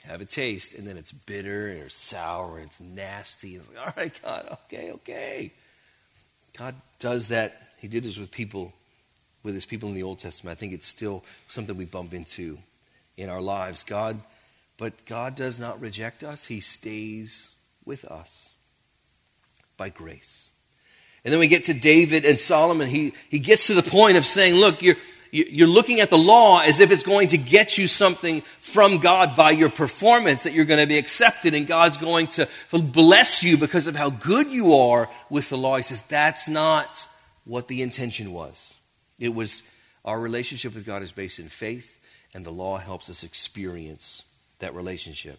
[0.04, 0.74] Have a taste.
[0.74, 3.56] And then it's bitter and it's sour and it's nasty.
[3.56, 5.52] It's like, All right, God, okay, okay.
[6.56, 8.72] God does that He did this with people,
[9.42, 10.56] with his people in the Old Testament.
[10.56, 12.58] I think it's still something we bump into
[13.20, 13.84] in our lives.
[13.84, 14.20] God,
[14.76, 17.50] but God does not reject us, He stays
[17.84, 18.50] with us
[19.76, 20.48] by grace.
[21.24, 22.88] And then we get to David and Solomon.
[22.88, 24.96] He, he gets to the point of saying, Look, you're,
[25.30, 29.36] you're looking at the law as if it's going to get you something from God
[29.36, 33.58] by your performance, that you're going to be accepted and God's going to bless you
[33.58, 35.76] because of how good you are with the law.
[35.76, 37.06] He says that's not
[37.44, 38.76] what the intention was.
[39.18, 39.62] It was
[40.04, 41.98] our relationship with God is based in faith,
[42.34, 44.22] and the law helps us experience
[44.60, 45.38] that relationship.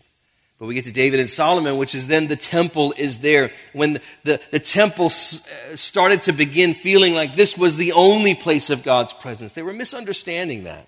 [0.59, 3.51] But we get to David and Solomon, which is then the temple is there.
[3.73, 8.35] When the, the, the, temple uh, started to begin feeling like this was the only
[8.35, 10.87] place of God's presence, they were misunderstanding that.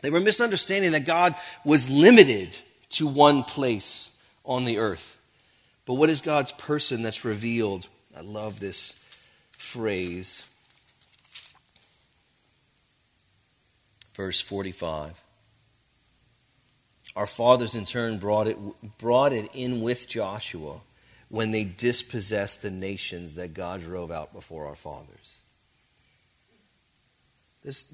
[0.00, 2.56] They were misunderstanding that God was limited
[2.90, 4.10] to one place
[4.44, 5.16] on the earth.
[5.86, 7.86] But what is God's person that's revealed?
[8.16, 8.92] I love this
[9.52, 10.44] phrase.
[14.18, 15.22] Verse 45.
[17.14, 18.58] Our fathers, in turn, brought it,
[18.98, 20.80] brought it in with Joshua
[21.28, 25.38] when they dispossessed the nations that God drove out before our fathers.
[27.62, 27.86] This,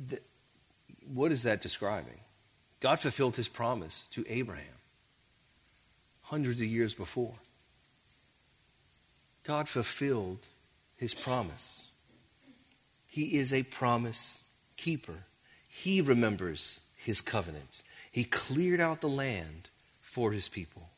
[1.13, 2.21] what is that describing?
[2.81, 4.65] God fulfilled his promise to Abraham
[6.23, 7.35] hundreds of years before.
[9.43, 10.39] God fulfilled
[10.97, 11.85] his promise.
[13.07, 14.41] He is a promise
[14.79, 15.19] keeper.
[15.77, 17.83] He remembers his covenant.
[18.13, 20.89] He cleared out the land for his people.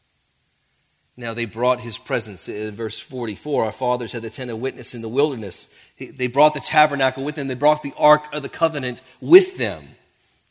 [1.16, 2.46] Now they brought his presence.
[2.46, 5.70] In verse 44, our fathers had the tent of witness in the wilderness.
[5.98, 7.48] They brought the tabernacle with them.
[7.48, 9.82] They brought the ark of the covenant with them.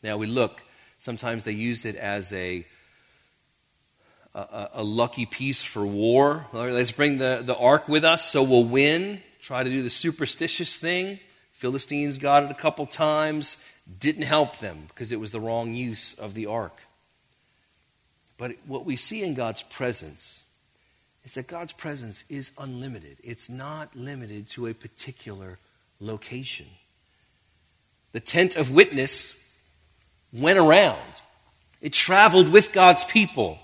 [0.02, 0.64] Now we look,
[0.98, 2.66] sometimes they used it as a,
[4.34, 6.48] a, a lucky piece for war.
[6.52, 9.22] Let's bring the, the ark with us so we'll win.
[9.40, 11.20] Try to do the superstitious thing.
[11.52, 13.56] Philistines got it a couple times
[13.98, 16.82] didn't help them because it was the wrong use of the ark.
[18.38, 20.42] But what we see in God's presence
[21.24, 25.58] is that God's presence is unlimited, it's not limited to a particular
[26.00, 26.66] location.
[28.12, 29.42] The tent of witness
[30.32, 31.00] went around,
[31.80, 33.58] it traveled with God's people.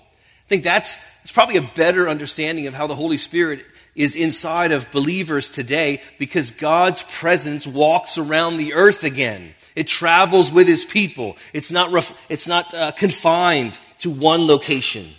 [0.45, 3.63] I think that's, that's probably a better understanding of how the Holy Spirit
[3.95, 9.53] is inside of believers today because God's presence walks around the earth again.
[9.75, 11.37] It travels with his people.
[11.53, 15.09] It's not, ref- it's not uh, confined to one location.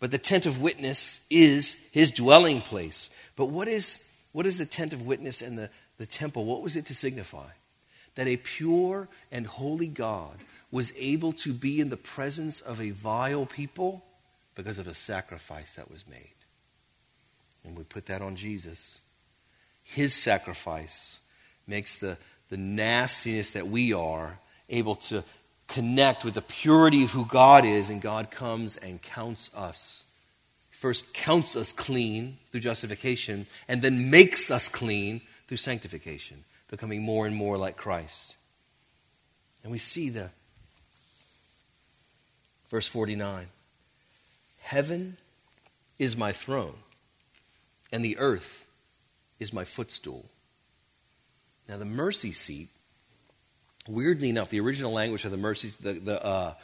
[0.00, 3.10] But the tent of witness is his dwelling place.
[3.36, 6.44] But what is, what is the tent of witness and the, the temple?
[6.44, 7.48] What was it to signify?
[8.16, 10.36] That a pure and holy God
[10.70, 14.04] was able to be in the presence of a vile people
[14.54, 16.34] because of a sacrifice that was made.
[17.64, 18.98] And we put that on Jesus.
[19.82, 21.20] His sacrifice
[21.66, 25.24] makes the, the nastiness that we are able to
[25.66, 30.04] connect with the purity of who God is, and God comes and counts us.
[30.70, 37.26] First, counts us clean through justification, and then makes us clean through sanctification, becoming more
[37.26, 38.36] and more like Christ.
[39.62, 40.30] And we see the
[42.70, 43.46] verse 49
[44.60, 45.16] Heaven
[45.98, 46.74] is my throne,
[47.92, 48.66] and the earth
[49.38, 50.26] is my footstool.
[51.68, 52.68] Now, the mercy seat,
[53.88, 56.54] weirdly enough, the original language of the mercy, the, the, uh,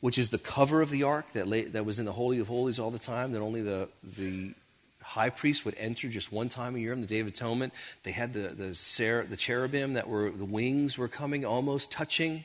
[0.00, 2.48] which is the cover of the ark that, lay, that was in the Holy of
[2.48, 3.88] Holies all the time, that only the,
[4.18, 4.52] the
[5.00, 7.72] high priest would enter just one time a year on the Day of Atonement.
[8.02, 12.44] They had the, the, ser- the cherubim that were, the wings were coming, almost touching.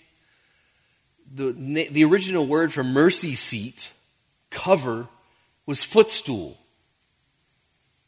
[1.34, 1.52] The,
[1.92, 3.92] the original word for mercy seat,
[4.50, 5.08] cover,
[5.66, 6.58] was footstool.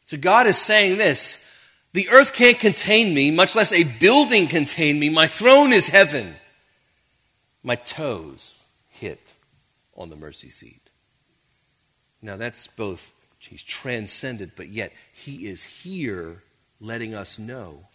[0.06, 1.46] So God is saying this
[1.92, 5.08] the earth can't contain me, much less a building contain me.
[5.08, 6.36] My throne is heaven.
[7.62, 9.20] My toes hit
[9.96, 10.80] on the mercy seat.
[12.22, 16.42] Now that's both, he's transcended, but yet he is here
[16.80, 17.86] letting us know,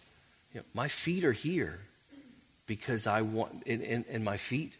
[0.52, 1.80] you know my feet are here
[2.66, 4.76] because I want, and, and, and my feet,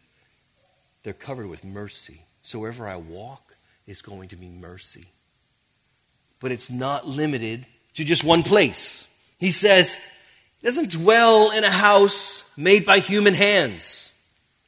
[1.02, 2.22] they're covered with mercy.
[2.42, 3.54] So wherever I walk
[3.86, 5.06] is going to be mercy.
[6.38, 7.66] But it's not limited
[7.96, 9.06] to just one place.
[9.38, 9.96] He says,
[10.60, 14.12] he doesn't dwell in a house made by human hands.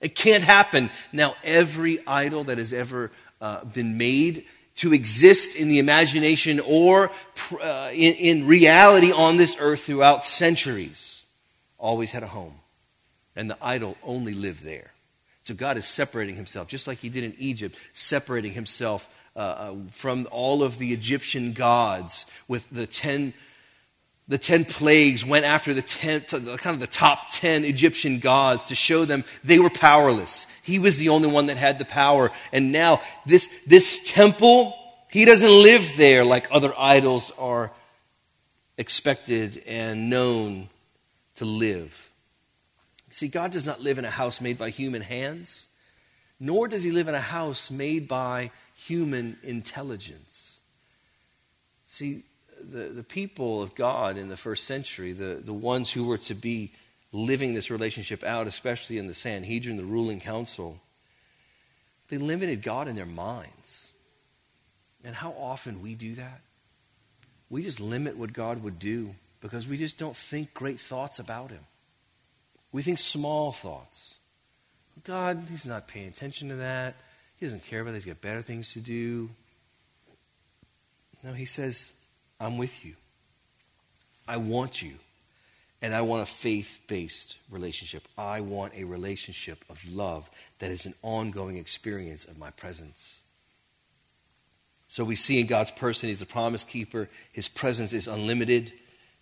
[0.00, 0.90] It can't happen.
[1.12, 3.10] Now, every idol that has ever
[3.40, 4.44] uh, been made
[4.76, 7.10] to exist in the imagination or
[7.60, 11.22] uh, in, in reality on this earth throughout centuries
[11.78, 12.54] always had a home.
[13.34, 14.92] And the idol only lived there.
[15.42, 19.08] So God is separating himself, just like he did in Egypt, separating himself
[19.38, 23.32] uh, uh, from all of the Egyptian gods with the ten
[24.26, 28.74] the 10 plagues went after the 10, kind of the top 10 Egyptian gods to
[28.74, 30.46] show them they were powerless.
[30.62, 32.30] He was the only one that had the power.
[32.52, 34.76] And now this, this temple,
[35.08, 37.72] he doesn't live there like other idols are
[38.76, 40.68] expected and known
[41.36, 42.10] to live.
[43.08, 45.68] See, God does not live in a house made by human hands,
[46.38, 50.58] nor does he live in a house made by human intelligence.
[51.84, 52.22] See,
[52.60, 56.34] the, the people of God in the first century, the, the ones who were to
[56.34, 56.72] be
[57.12, 60.80] living this relationship out, especially in the Sanhedrin, the ruling council,
[62.08, 63.90] they limited God in their minds.
[65.04, 66.40] And how often we do that?
[67.50, 71.50] We just limit what God would do because we just don't think great thoughts about
[71.50, 71.66] Him.
[72.70, 74.14] We think small thoughts.
[75.04, 76.94] God, He's not paying attention to that.
[77.38, 77.98] He doesn't care about that.
[77.98, 79.30] He's got better things to do.
[81.22, 81.92] No, He says,
[82.40, 82.94] I'm with you.
[84.26, 84.94] I want you.
[85.80, 88.08] And I want a faith based relationship.
[88.18, 90.28] I want a relationship of love
[90.58, 93.20] that is an ongoing experience of my presence.
[94.88, 97.08] So we see in God's person, He's a promise keeper.
[97.32, 98.72] His presence is unlimited.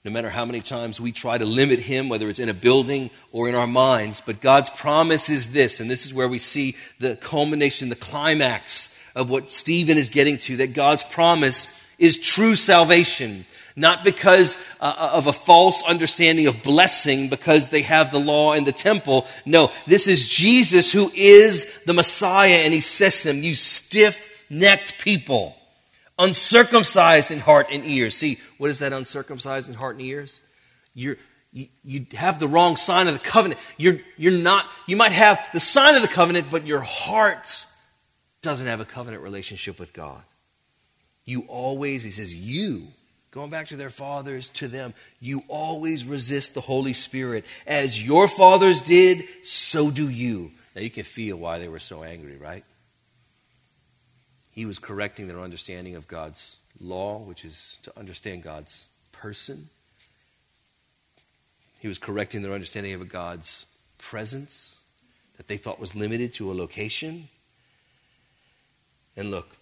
[0.07, 3.11] No matter how many times we try to limit Him, whether it's in a building
[3.32, 4.22] or in our minds.
[4.24, 8.96] But God's promise is this, and this is where we see the culmination, the climax
[9.16, 11.66] of what Stephen is getting to that God's promise
[11.98, 13.46] is true salvation.
[13.74, 18.64] Not because uh, of a false understanding of blessing because they have the law and
[18.64, 19.26] the temple.
[19.44, 24.44] No, this is Jesus who is the Messiah, and he says to them, You stiff
[24.48, 25.57] necked people,
[26.18, 28.16] uncircumcised in heart and ears.
[28.16, 30.40] See, what is that uncircumcised in heart and ears?
[30.94, 31.16] You're,
[31.52, 33.60] you, you have the wrong sign of the covenant.
[33.76, 37.66] You're, you're not, you might have the sign of the covenant, but your heart
[38.42, 40.22] doesn't have a covenant relationship with God.
[41.24, 42.86] You always, he says, you,
[43.30, 47.44] going back to their fathers, to them, you always resist the Holy Spirit.
[47.66, 50.52] As your fathers did, so do you.
[50.74, 52.64] Now you can feel why they were so angry, right?
[54.57, 59.68] He was correcting their understanding of God's law, which is to understand God's person.
[61.78, 63.66] He was correcting their understanding of God's
[63.98, 64.78] presence
[65.36, 67.28] that they thought was limited to a location.
[69.14, 69.54] And look,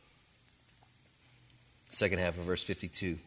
[1.90, 3.18] second half of verse 52.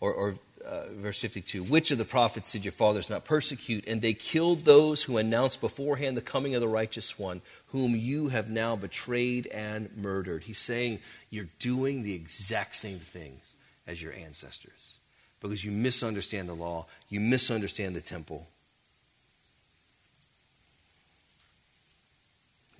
[0.00, 0.34] Or, or
[0.64, 3.86] uh, verse 52 Which of the prophets did your fathers not persecute?
[3.86, 8.28] And they killed those who announced beforehand the coming of the righteous one, whom you
[8.28, 10.44] have now betrayed and murdered.
[10.44, 11.00] He's saying
[11.30, 13.54] you're doing the exact same things
[13.86, 14.94] as your ancestors
[15.40, 18.46] because you misunderstand the law, you misunderstand the temple.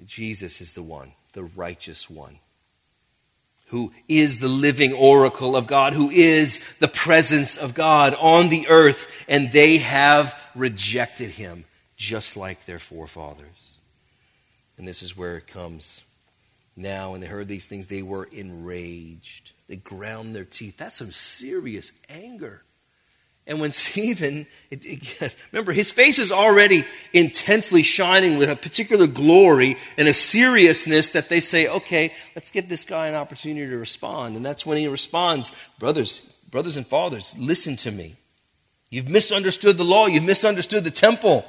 [0.07, 2.39] Jesus is the one, the righteous one
[3.75, 8.69] who is the living oracle of God, who is the presence of God on the
[8.69, 11.65] earth, and they have rejected him
[11.97, 13.79] just like their forefathers.
[14.79, 16.03] And this is where it comes.
[16.77, 19.51] Now, when they heard these things, they were enraged.
[19.67, 20.77] They ground their teeth.
[20.77, 22.63] That's some serious anger.
[23.47, 29.07] And when Stephen, it, it, remember, his face is already intensely shining with a particular
[29.07, 33.77] glory and a seriousness that they say, okay, let's give this guy an opportunity to
[33.77, 34.37] respond.
[34.37, 38.17] And that's when he responds, brothers, brothers and fathers, listen to me.
[38.91, 41.45] You've misunderstood the law, you've misunderstood the temple.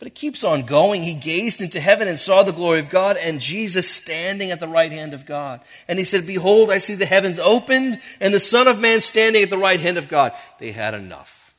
[0.00, 1.02] But it keeps on going.
[1.02, 4.66] He gazed into heaven and saw the glory of God and Jesus standing at the
[4.66, 5.60] right hand of God.
[5.86, 9.42] And he said, Behold, I see the heavens opened and the Son of Man standing
[9.42, 10.32] at the right hand of God.
[10.58, 11.54] They had enough.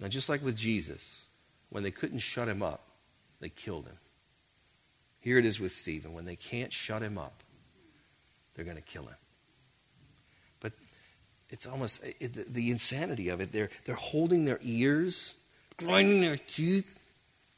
[0.00, 1.22] Now, just like with Jesus,
[1.70, 2.82] when they couldn't shut him up,
[3.38, 3.98] they killed him.
[5.20, 6.12] Here it is with Stephen.
[6.12, 7.44] When they can't shut him up,
[8.56, 9.14] they're going to kill him.
[10.58, 10.72] But
[11.50, 13.52] it's almost it, the insanity of it.
[13.52, 15.34] They're, they're holding their ears
[15.76, 16.98] grinding their teeth.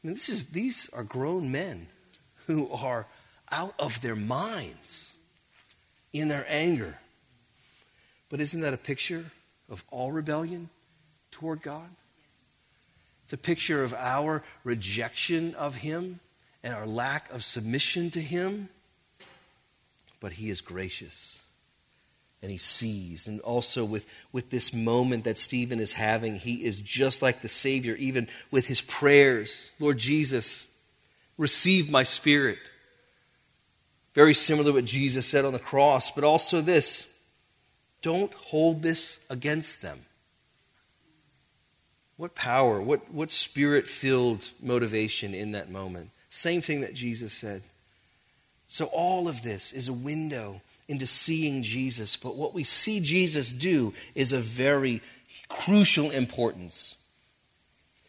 [0.03, 1.87] Mean, this is, these are grown men
[2.45, 3.07] who are
[3.51, 5.13] out of their minds
[6.13, 6.99] in their anger.
[8.29, 9.25] But isn't that a picture
[9.69, 10.69] of all rebellion
[11.31, 11.89] toward God?
[13.23, 16.19] It's a picture of our rejection of Him
[16.63, 18.69] and our lack of submission to Him.
[20.19, 21.41] But He is gracious
[22.41, 23.27] and he sees.
[23.27, 27.47] And also with, with this moment that Stephen is having, he is just like the
[27.47, 30.65] Savior, even with his prayers Lord Jesus,
[31.37, 32.59] receive my spirit.
[34.13, 37.13] Very similar to what Jesus said on the cross, but also this
[38.01, 39.99] don't hold this against them.
[42.15, 46.09] What power, what, what spirit filled motivation in that moment.
[46.29, 47.61] Same thing that Jesus said.
[48.67, 53.51] So, all of this is a window into seeing Jesus, but what we see Jesus
[53.51, 55.01] do is of very
[55.49, 56.95] crucial importance.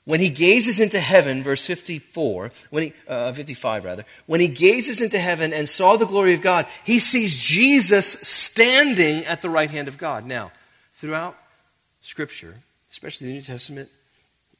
[0.04, 5.02] When he gazes into heaven, verse 54, when he, uh, 55 rather, when he gazes
[5.02, 9.70] into heaven and saw the glory of God, he sees Jesus standing at the right
[9.70, 10.24] hand of God.
[10.24, 10.50] Now,
[10.94, 11.36] throughout
[12.00, 12.54] Scripture,
[12.90, 13.90] especially the New Testament,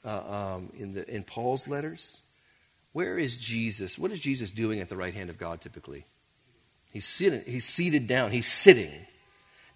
[0.04, 2.20] uh, um, in, the, in Paul's letters,
[2.92, 3.98] where is Jesus?
[3.98, 6.04] What is Jesus doing at the right hand of God typically?
[6.92, 8.90] He's, sitting, he's seated down, he's sitting.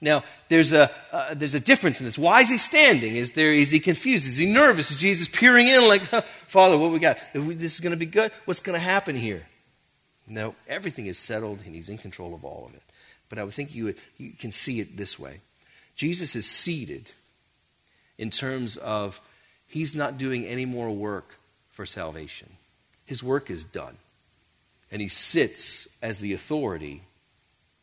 [0.01, 2.19] Now, there's a, uh, there's a difference in this.
[2.19, 3.15] Why is he standing?
[3.17, 4.27] Is, there, is he confused?
[4.27, 4.91] Is he nervous?
[4.91, 6.03] Is Jesus peering in like,
[6.49, 7.19] Father, what we got?
[7.33, 8.33] This is going to be good?
[8.45, 9.47] What's going to happen here?
[10.27, 12.83] No, everything is settled and he's in control of all of it.
[13.29, 15.41] But I would think you, you can see it this way
[15.95, 17.11] Jesus is seated
[18.19, 19.21] in terms of
[19.67, 21.37] he's not doing any more work
[21.71, 22.49] for salvation,
[23.07, 23.97] his work is done.
[24.93, 27.03] And he sits as the authority,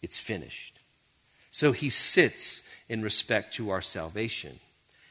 [0.02, 0.80] it's finished.
[1.52, 4.60] So he sits in respect to our salvation.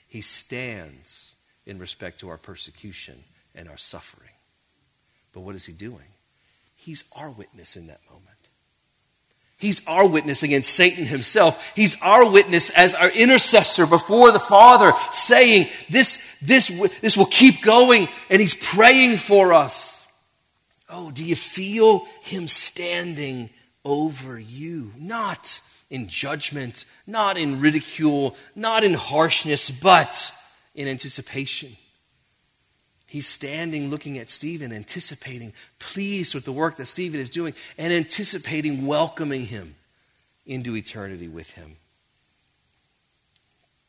[0.07, 1.35] He stands
[1.67, 3.25] in respect to our persecution
[3.55, 4.31] and our suffering.
[5.33, 6.07] But what is he doing?
[6.77, 8.29] He's our witness in that moment.
[9.59, 11.73] He's our witness against Satan himself.
[11.75, 16.69] He's our witness as our intercessor before the Father, saying, This, this,
[17.01, 19.98] this will keep going, and he's praying for us.
[20.89, 23.51] Oh, do you feel him standing
[23.85, 24.93] over you?
[24.97, 25.61] Not
[25.91, 30.33] in judgment, not in ridicule, not in harshness, but
[30.75, 31.77] in anticipation.
[33.07, 37.93] He's standing looking at Stephen, anticipating, pleased with the work that Stephen is doing, and
[37.93, 39.77] anticipating welcoming him
[40.45, 41.77] into eternity with him.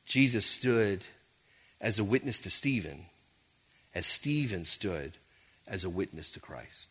[0.05, 1.03] Jesus stood
[1.81, 3.05] as a witness to Stephen,
[3.93, 5.17] as Stephen stood
[5.69, 6.89] as a witness to Christ.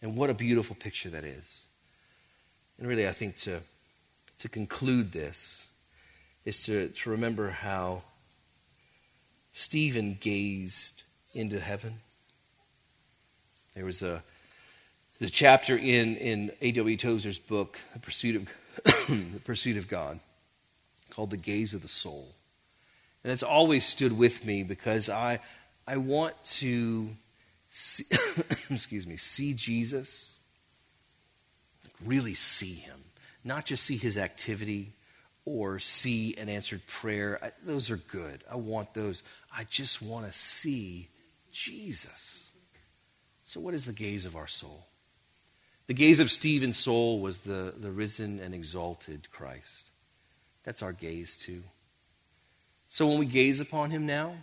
[0.00, 1.66] And what a beautiful picture that is.
[2.78, 3.60] And really, I think to
[4.38, 5.66] to conclude this
[6.44, 8.02] is to, to remember how
[9.52, 11.02] Stephen gazed
[11.34, 11.94] into heaven.
[13.74, 14.22] There was a,
[15.18, 16.96] the chapter in, in A.W.
[16.96, 18.48] Tozer's book, The Pursuit of,
[19.08, 20.20] the Pursuit of God,
[21.10, 22.34] called The Gaze of the Soul.
[23.24, 25.40] And it's always stood with me because I,
[25.86, 27.08] I want to
[27.68, 28.04] see,
[28.70, 30.36] excuse me, see Jesus,
[32.04, 32.98] really see him
[33.44, 34.92] not just see his activity
[35.44, 37.38] or see an answered prayer.
[37.42, 38.44] I, those are good.
[38.50, 39.22] I want those.
[39.56, 41.08] I just want to see
[41.50, 42.50] Jesus.
[43.44, 44.86] So, what is the gaze of our soul?
[45.86, 49.88] The gaze of Stephen's soul was the, the risen and exalted Christ.
[50.64, 51.62] That's our gaze, too.
[52.90, 54.34] So, when we gaze upon him now,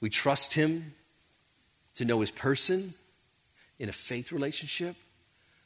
[0.00, 0.92] we trust him
[1.98, 2.94] to know his person
[3.78, 4.96] in a faith relationship.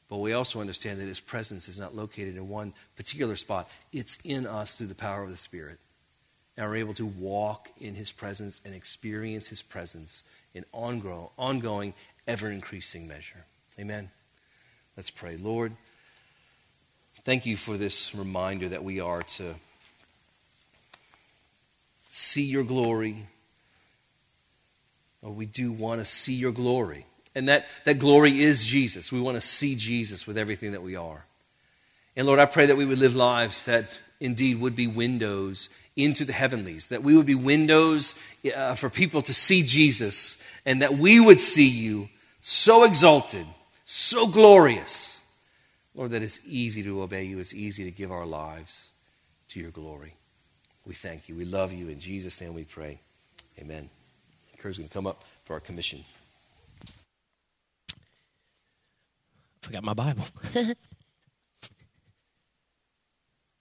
[0.09, 4.19] But we also understand that His presence is not located in one particular spot, it's
[4.25, 5.79] in us through the power of the Spirit.
[6.55, 10.23] And we're able to walk in His presence and experience His presence
[10.53, 11.95] in ongoing,
[12.27, 13.47] ever increasing measure.
[13.79, 14.11] Amen.
[14.99, 15.39] Let's pray.
[15.39, 15.73] Lord,
[17.25, 19.55] thank you for this reminder that we are to
[22.11, 23.29] see your glory.
[25.23, 27.07] Oh, we do want to see your glory.
[27.35, 29.13] And that, that glory is Jesus.
[29.13, 31.25] We want to see Jesus with everything that we are.
[32.17, 36.25] And Lord, I pray that we would live lives that indeed would be windows into
[36.25, 38.19] the heavenlies, that we would be windows
[38.55, 42.09] uh, for people to see Jesus, and that we would see you
[42.41, 43.47] so exalted,
[43.85, 45.21] so glorious.
[45.95, 48.91] Lord, that it's easy to obey you, it's easy to give our lives
[49.49, 50.15] to your glory.
[50.87, 51.37] We thank you.
[51.37, 51.89] We love you.
[51.89, 52.99] In Jesus' name we pray.
[53.59, 53.91] Amen.
[54.63, 56.05] Kurt's going to come up for our commission.
[59.61, 60.25] Forgot my Bible.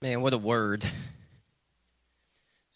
[0.00, 0.84] Man, what a word.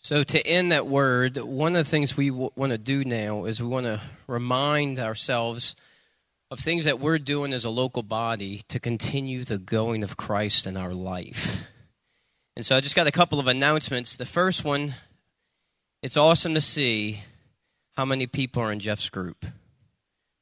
[0.03, 3.45] So, to end that word, one of the things we w- want to do now
[3.45, 5.77] is we want to remind ourselves
[6.51, 10.67] of things that we're doing as a local body to continue the going of Christ
[10.67, 11.65] in our life.
[12.57, 14.17] And so, I just got a couple of announcements.
[14.17, 14.97] The first one
[16.03, 17.21] it's awesome to see
[17.97, 19.47] how many people are in Jeff's group.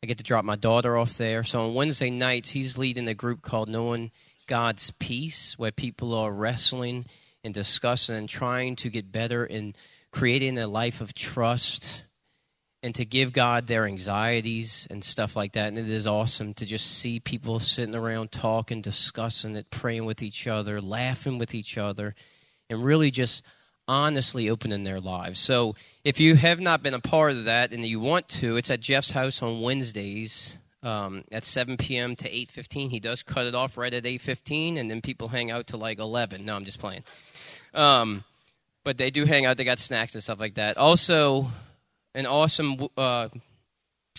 [0.02, 1.44] I get to drop my daughter off there.
[1.44, 4.10] So on Wednesday nights, he's leading a group called Knowing
[4.46, 7.06] God's Peace, where people are wrestling
[7.44, 9.74] and discussing and trying to get better in
[10.10, 12.04] creating a life of trust
[12.82, 15.68] and to give God their anxieties and stuff like that.
[15.68, 20.22] And it is awesome to just see people sitting around talking, discussing it, praying with
[20.22, 22.14] each other, laughing with each other,
[22.68, 23.42] and really just
[23.86, 25.38] honestly opening their lives.
[25.38, 25.74] So
[26.04, 28.80] if you have not been a part of that and you want to, it's at
[28.80, 30.56] Jeff's house on Wednesdays.
[30.82, 32.14] um, at 7 p.m.
[32.16, 32.90] to 8:15.
[32.90, 35.98] He does cut it off right at 8:15, and then people hang out to like
[35.98, 36.44] 11.
[36.44, 37.04] No, I'm just playing.
[37.72, 38.22] Um,
[38.84, 39.56] but they do hang out.
[39.56, 40.76] They got snacks and stuff like that.
[40.76, 41.50] Also,
[42.14, 43.28] an awesome, uh,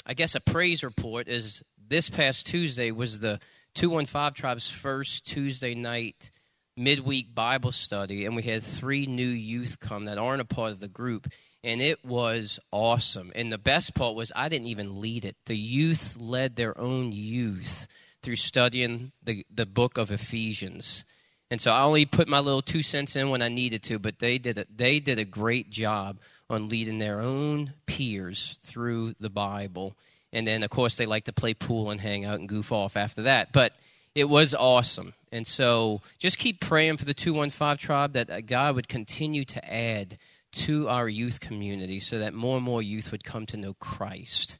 [0.08, 3.40] I guess, a praise report is this past Tuesday was the
[3.76, 6.32] 215 Tribe's first Tuesday night
[6.78, 10.80] midweek Bible study, and we had three new youth come that aren't a part of
[10.80, 11.28] the group,
[11.64, 13.32] and it was awesome.
[13.36, 15.36] And the best part was I didn't even lead it.
[15.46, 17.88] The youth led their own youth
[18.22, 21.06] through studying the, the book of Ephesians.
[21.52, 24.20] And so I only put my little two cents in when I needed to, but
[24.20, 26.18] they did a, they did a great job
[26.50, 29.96] on leading their own peers through the Bible.
[30.34, 32.98] And then, of course, they like to play pool and hang out and goof off
[32.98, 33.54] after that.
[33.54, 33.74] But
[34.16, 35.14] it was awesome.
[35.32, 40.18] And so just keep praying for the 215 tribe that God would continue to add
[40.54, 44.58] to our youth community so that more and more youth would come to know Christ.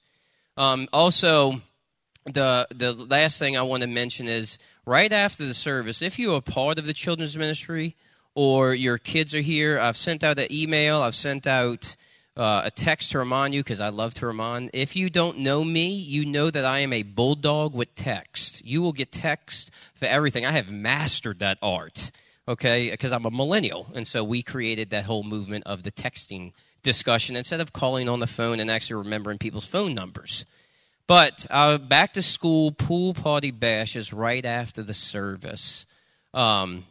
[0.58, 1.62] Um, also,
[2.26, 6.36] the, the last thing I want to mention is right after the service, if you
[6.36, 7.96] are part of the children's ministry
[8.34, 11.96] or your kids are here, I've sent out an email, I've sent out
[12.38, 14.72] uh, a text to remind you because I love to remind.
[14.74, 18.64] If you don't know me, you know that I am a bulldog with text.
[18.66, 20.46] You will get text for everything.
[20.46, 22.12] I have mastered that art,
[22.48, 23.88] okay, because I'm a millennial.
[23.96, 26.52] And so we created that whole movement of the texting
[26.84, 30.46] discussion instead of calling on the phone and actually remembering people's phone numbers.
[31.08, 35.86] But our back to school pool party bash is right after the service.
[36.34, 36.86] Um,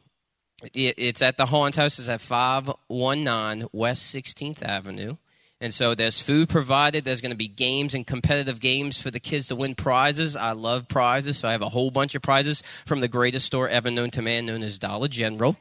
[0.72, 1.98] it, it's at the Haun's House.
[1.98, 5.16] It's at 519 West 16th Avenue.
[5.60, 7.04] And so there's food provided.
[7.04, 10.36] There's going to be games and competitive games for the kids to win prizes.
[10.36, 13.68] I love prizes, so I have a whole bunch of prizes from the greatest store
[13.68, 15.56] ever known to man, known as Dollar General.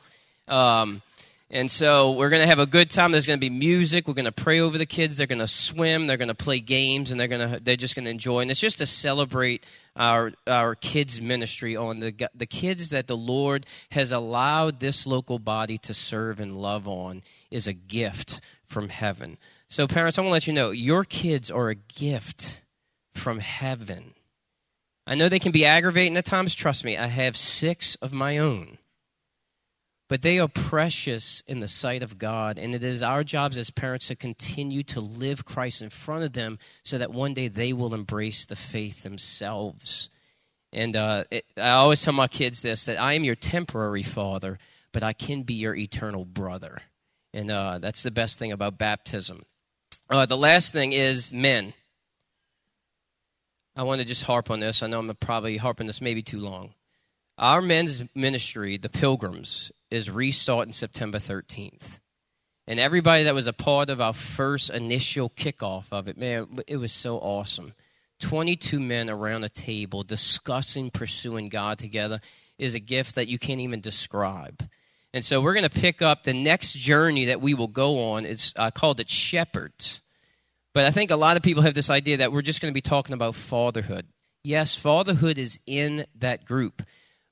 [0.47, 1.01] Um,
[1.53, 3.11] and so we're going to have a good time.
[3.11, 4.07] There's going to be music.
[4.07, 5.17] We're going to pray over the kids.
[5.17, 6.07] They're going to swim.
[6.07, 8.39] They're going to play games, and they're going to they're just going to enjoy.
[8.39, 9.63] And it's just to celebrate
[9.95, 15.37] our our kids ministry on the the kids that the Lord has allowed this local
[15.37, 17.21] body to serve and love on
[17.51, 19.37] is a gift from heaven.
[19.73, 22.61] So, parents, I want to let you know your kids are a gift
[23.15, 24.13] from heaven.
[25.07, 26.53] I know they can be aggravating at times.
[26.53, 28.77] Trust me, I have six of my own.
[30.07, 33.71] But they are precious in the sight of God, and it is our jobs as
[33.71, 37.73] parents to continue to live Christ in front of them so that one day they
[37.73, 40.11] will embrace the faith themselves.
[40.71, 44.59] And uh, it, I always tell my kids this that I am your temporary father,
[44.91, 46.77] but I can be your eternal brother.
[47.33, 49.45] And uh, that's the best thing about baptism.
[50.09, 51.73] Uh, the last thing is men.
[53.75, 54.83] I want to just harp on this.
[54.83, 56.73] I know I'm probably harping this maybe too long.
[57.37, 61.99] Our men's ministry, the Pilgrims, is restarting September 13th.
[62.67, 66.77] And everybody that was a part of our first initial kickoff of it, man, it
[66.77, 67.73] was so awesome.
[68.19, 72.21] 22 men around a table discussing pursuing God together
[72.57, 74.69] is a gift that you can't even describe.
[75.13, 78.25] And so we're going to pick up the next journey that we will go on.
[78.25, 80.01] It's uh, called it Shepherds.
[80.73, 82.75] But I think a lot of people have this idea that we're just going to
[82.75, 84.07] be talking about fatherhood.
[84.43, 86.81] Yes, fatherhood is in that group.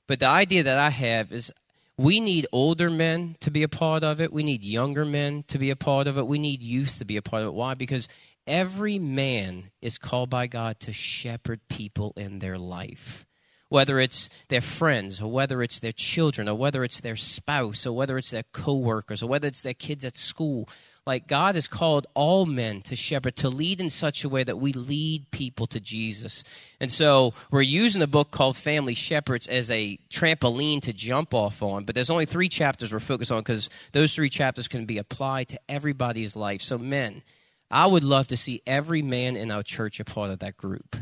[0.06, 1.52] But the idea that I have is
[1.98, 4.32] we need older men to be a part of it.
[4.32, 6.26] We need younger men to be a part of it.
[6.26, 7.54] We need youth to be a part of it.
[7.54, 7.74] Why?
[7.74, 8.06] Because
[8.46, 13.26] every man is called by God to shepherd people in their life
[13.72, 17.96] whether it's their friends or whether it's their children or whether it's their spouse or
[17.96, 20.68] whether it's their coworkers or whether it's their kids at school.
[21.06, 24.58] Like God has called all men to shepherd, to lead in such a way that
[24.58, 26.44] we lead people to Jesus.
[26.80, 31.62] And so we're using a book called Family Shepherds as a trampoline to jump off
[31.62, 34.98] on, but there's only three chapters we're focused on because those three chapters can be
[34.98, 36.60] applied to everybody's life.
[36.60, 37.22] So, men,
[37.70, 40.94] I would love to see every man in our church a part of that group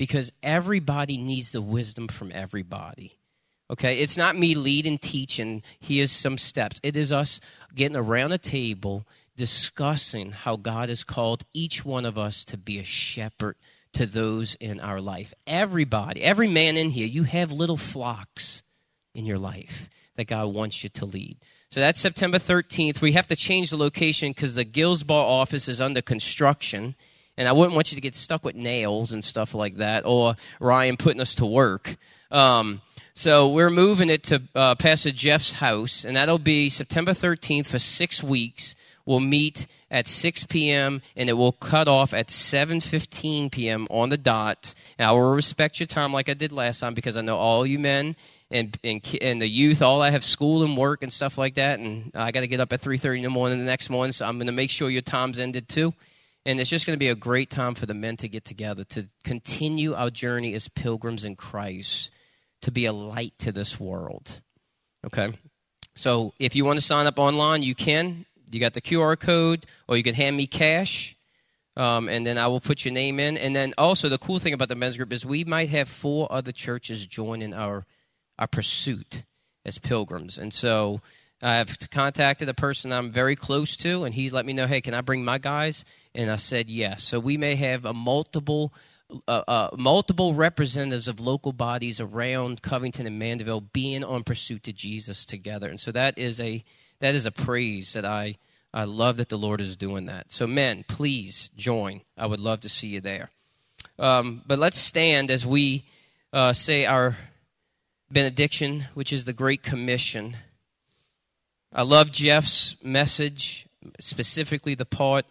[0.00, 3.18] because everybody needs the wisdom from everybody.
[3.70, 5.62] Okay, it's not me leading, teaching.
[5.78, 6.80] Here's some steps.
[6.82, 7.38] It is us
[7.74, 12.78] getting around a table discussing how God has called each one of us to be
[12.78, 13.56] a shepherd
[13.92, 15.34] to those in our life.
[15.46, 18.62] Everybody, every man in here, you have little flocks
[19.14, 21.36] in your life that God wants you to lead.
[21.70, 23.02] So that's September 13th.
[23.02, 26.94] We have to change the location because the Gillsbar office is under construction
[27.36, 30.36] and I wouldn't want you to get stuck with nails and stuff like that, or
[30.60, 31.96] Ryan putting us to work.
[32.30, 32.82] Um,
[33.14, 37.78] so we're moving it to uh, Pastor Jeff's house, and that'll be September 13th for
[37.78, 38.74] six weeks.
[39.04, 41.02] We'll meet at 6 p.m.
[41.16, 43.88] and it will cut off at 7:15 p.m.
[43.90, 44.74] on the dot.
[44.98, 47.66] And I will respect your time like I did last time because I know all
[47.66, 48.14] you men
[48.50, 51.80] and and, and the youth all I have school and work and stuff like that,
[51.80, 54.12] and I got to get up at 3:30 in the morning the next morning.
[54.12, 55.92] So I'm going to make sure your time's ended too
[56.46, 58.84] And it's just going to be a great time for the men to get together
[58.84, 62.10] to continue our journey as pilgrims in Christ,
[62.62, 64.40] to be a light to this world.
[65.06, 65.34] Okay?
[65.94, 68.24] So if you want to sign up online, you can.
[68.50, 71.14] You got the QR code, or you can hand me cash,
[71.76, 73.36] um, and then I will put your name in.
[73.36, 76.26] And then also, the cool thing about the men's group is we might have four
[76.30, 77.86] other churches join in our,
[78.38, 79.22] our pursuit
[79.64, 80.36] as pilgrims.
[80.36, 81.00] And so
[81.42, 84.94] I've contacted a person I'm very close to, and he's let me know, hey, can
[84.94, 85.84] I bring my guys?
[86.14, 87.02] And I said yes.
[87.02, 88.72] So we may have a multiple.
[89.26, 94.72] Uh, uh, multiple representatives of local bodies around Covington and Mandeville being on pursuit to
[94.72, 96.62] Jesus together, and so that is a
[97.00, 98.36] that is a praise that I
[98.72, 100.30] I love that the Lord is doing that.
[100.30, 102.02] So men, please join.
[102.16, 103.30] I would love to see you there.
[103.98, 105.86] Um, but let's stand as we
[106.32, 107.16] uh, say our
[108.10, 110.36] benediction, which is the Great Commission.
[111.72, 113.68] I love Jeff's message,
[114.00, 115.24] specifically the part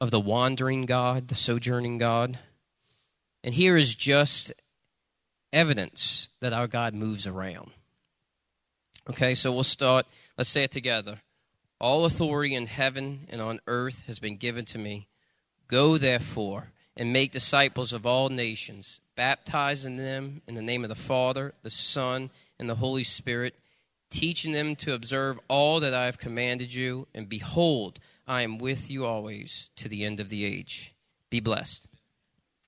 [0.00, 2.38] of the wandering God, the sojourning God.
[3.44, 4.54] And here is just
[5.52, 7.72] evidence that our God moves around.
[9.10, 10.06] Okay, so we'll start.
[10.38, 11.20] Let's say it together.
[11.78, 15.08] All authority in heaven and on earth has been given to me.
[15.68, 20.94] Go, therefore, and make disciples of all nations, baptizing them in the name of the
[20.94, 23.54] Father, the Son, and the Holy Spirit
[24.12, 27.98] teaching them to observe all that I have commanded you, and behold,
[28.28, 30.94] I am with you always to the end of the age.
[31.30, 31.86] Be blessed.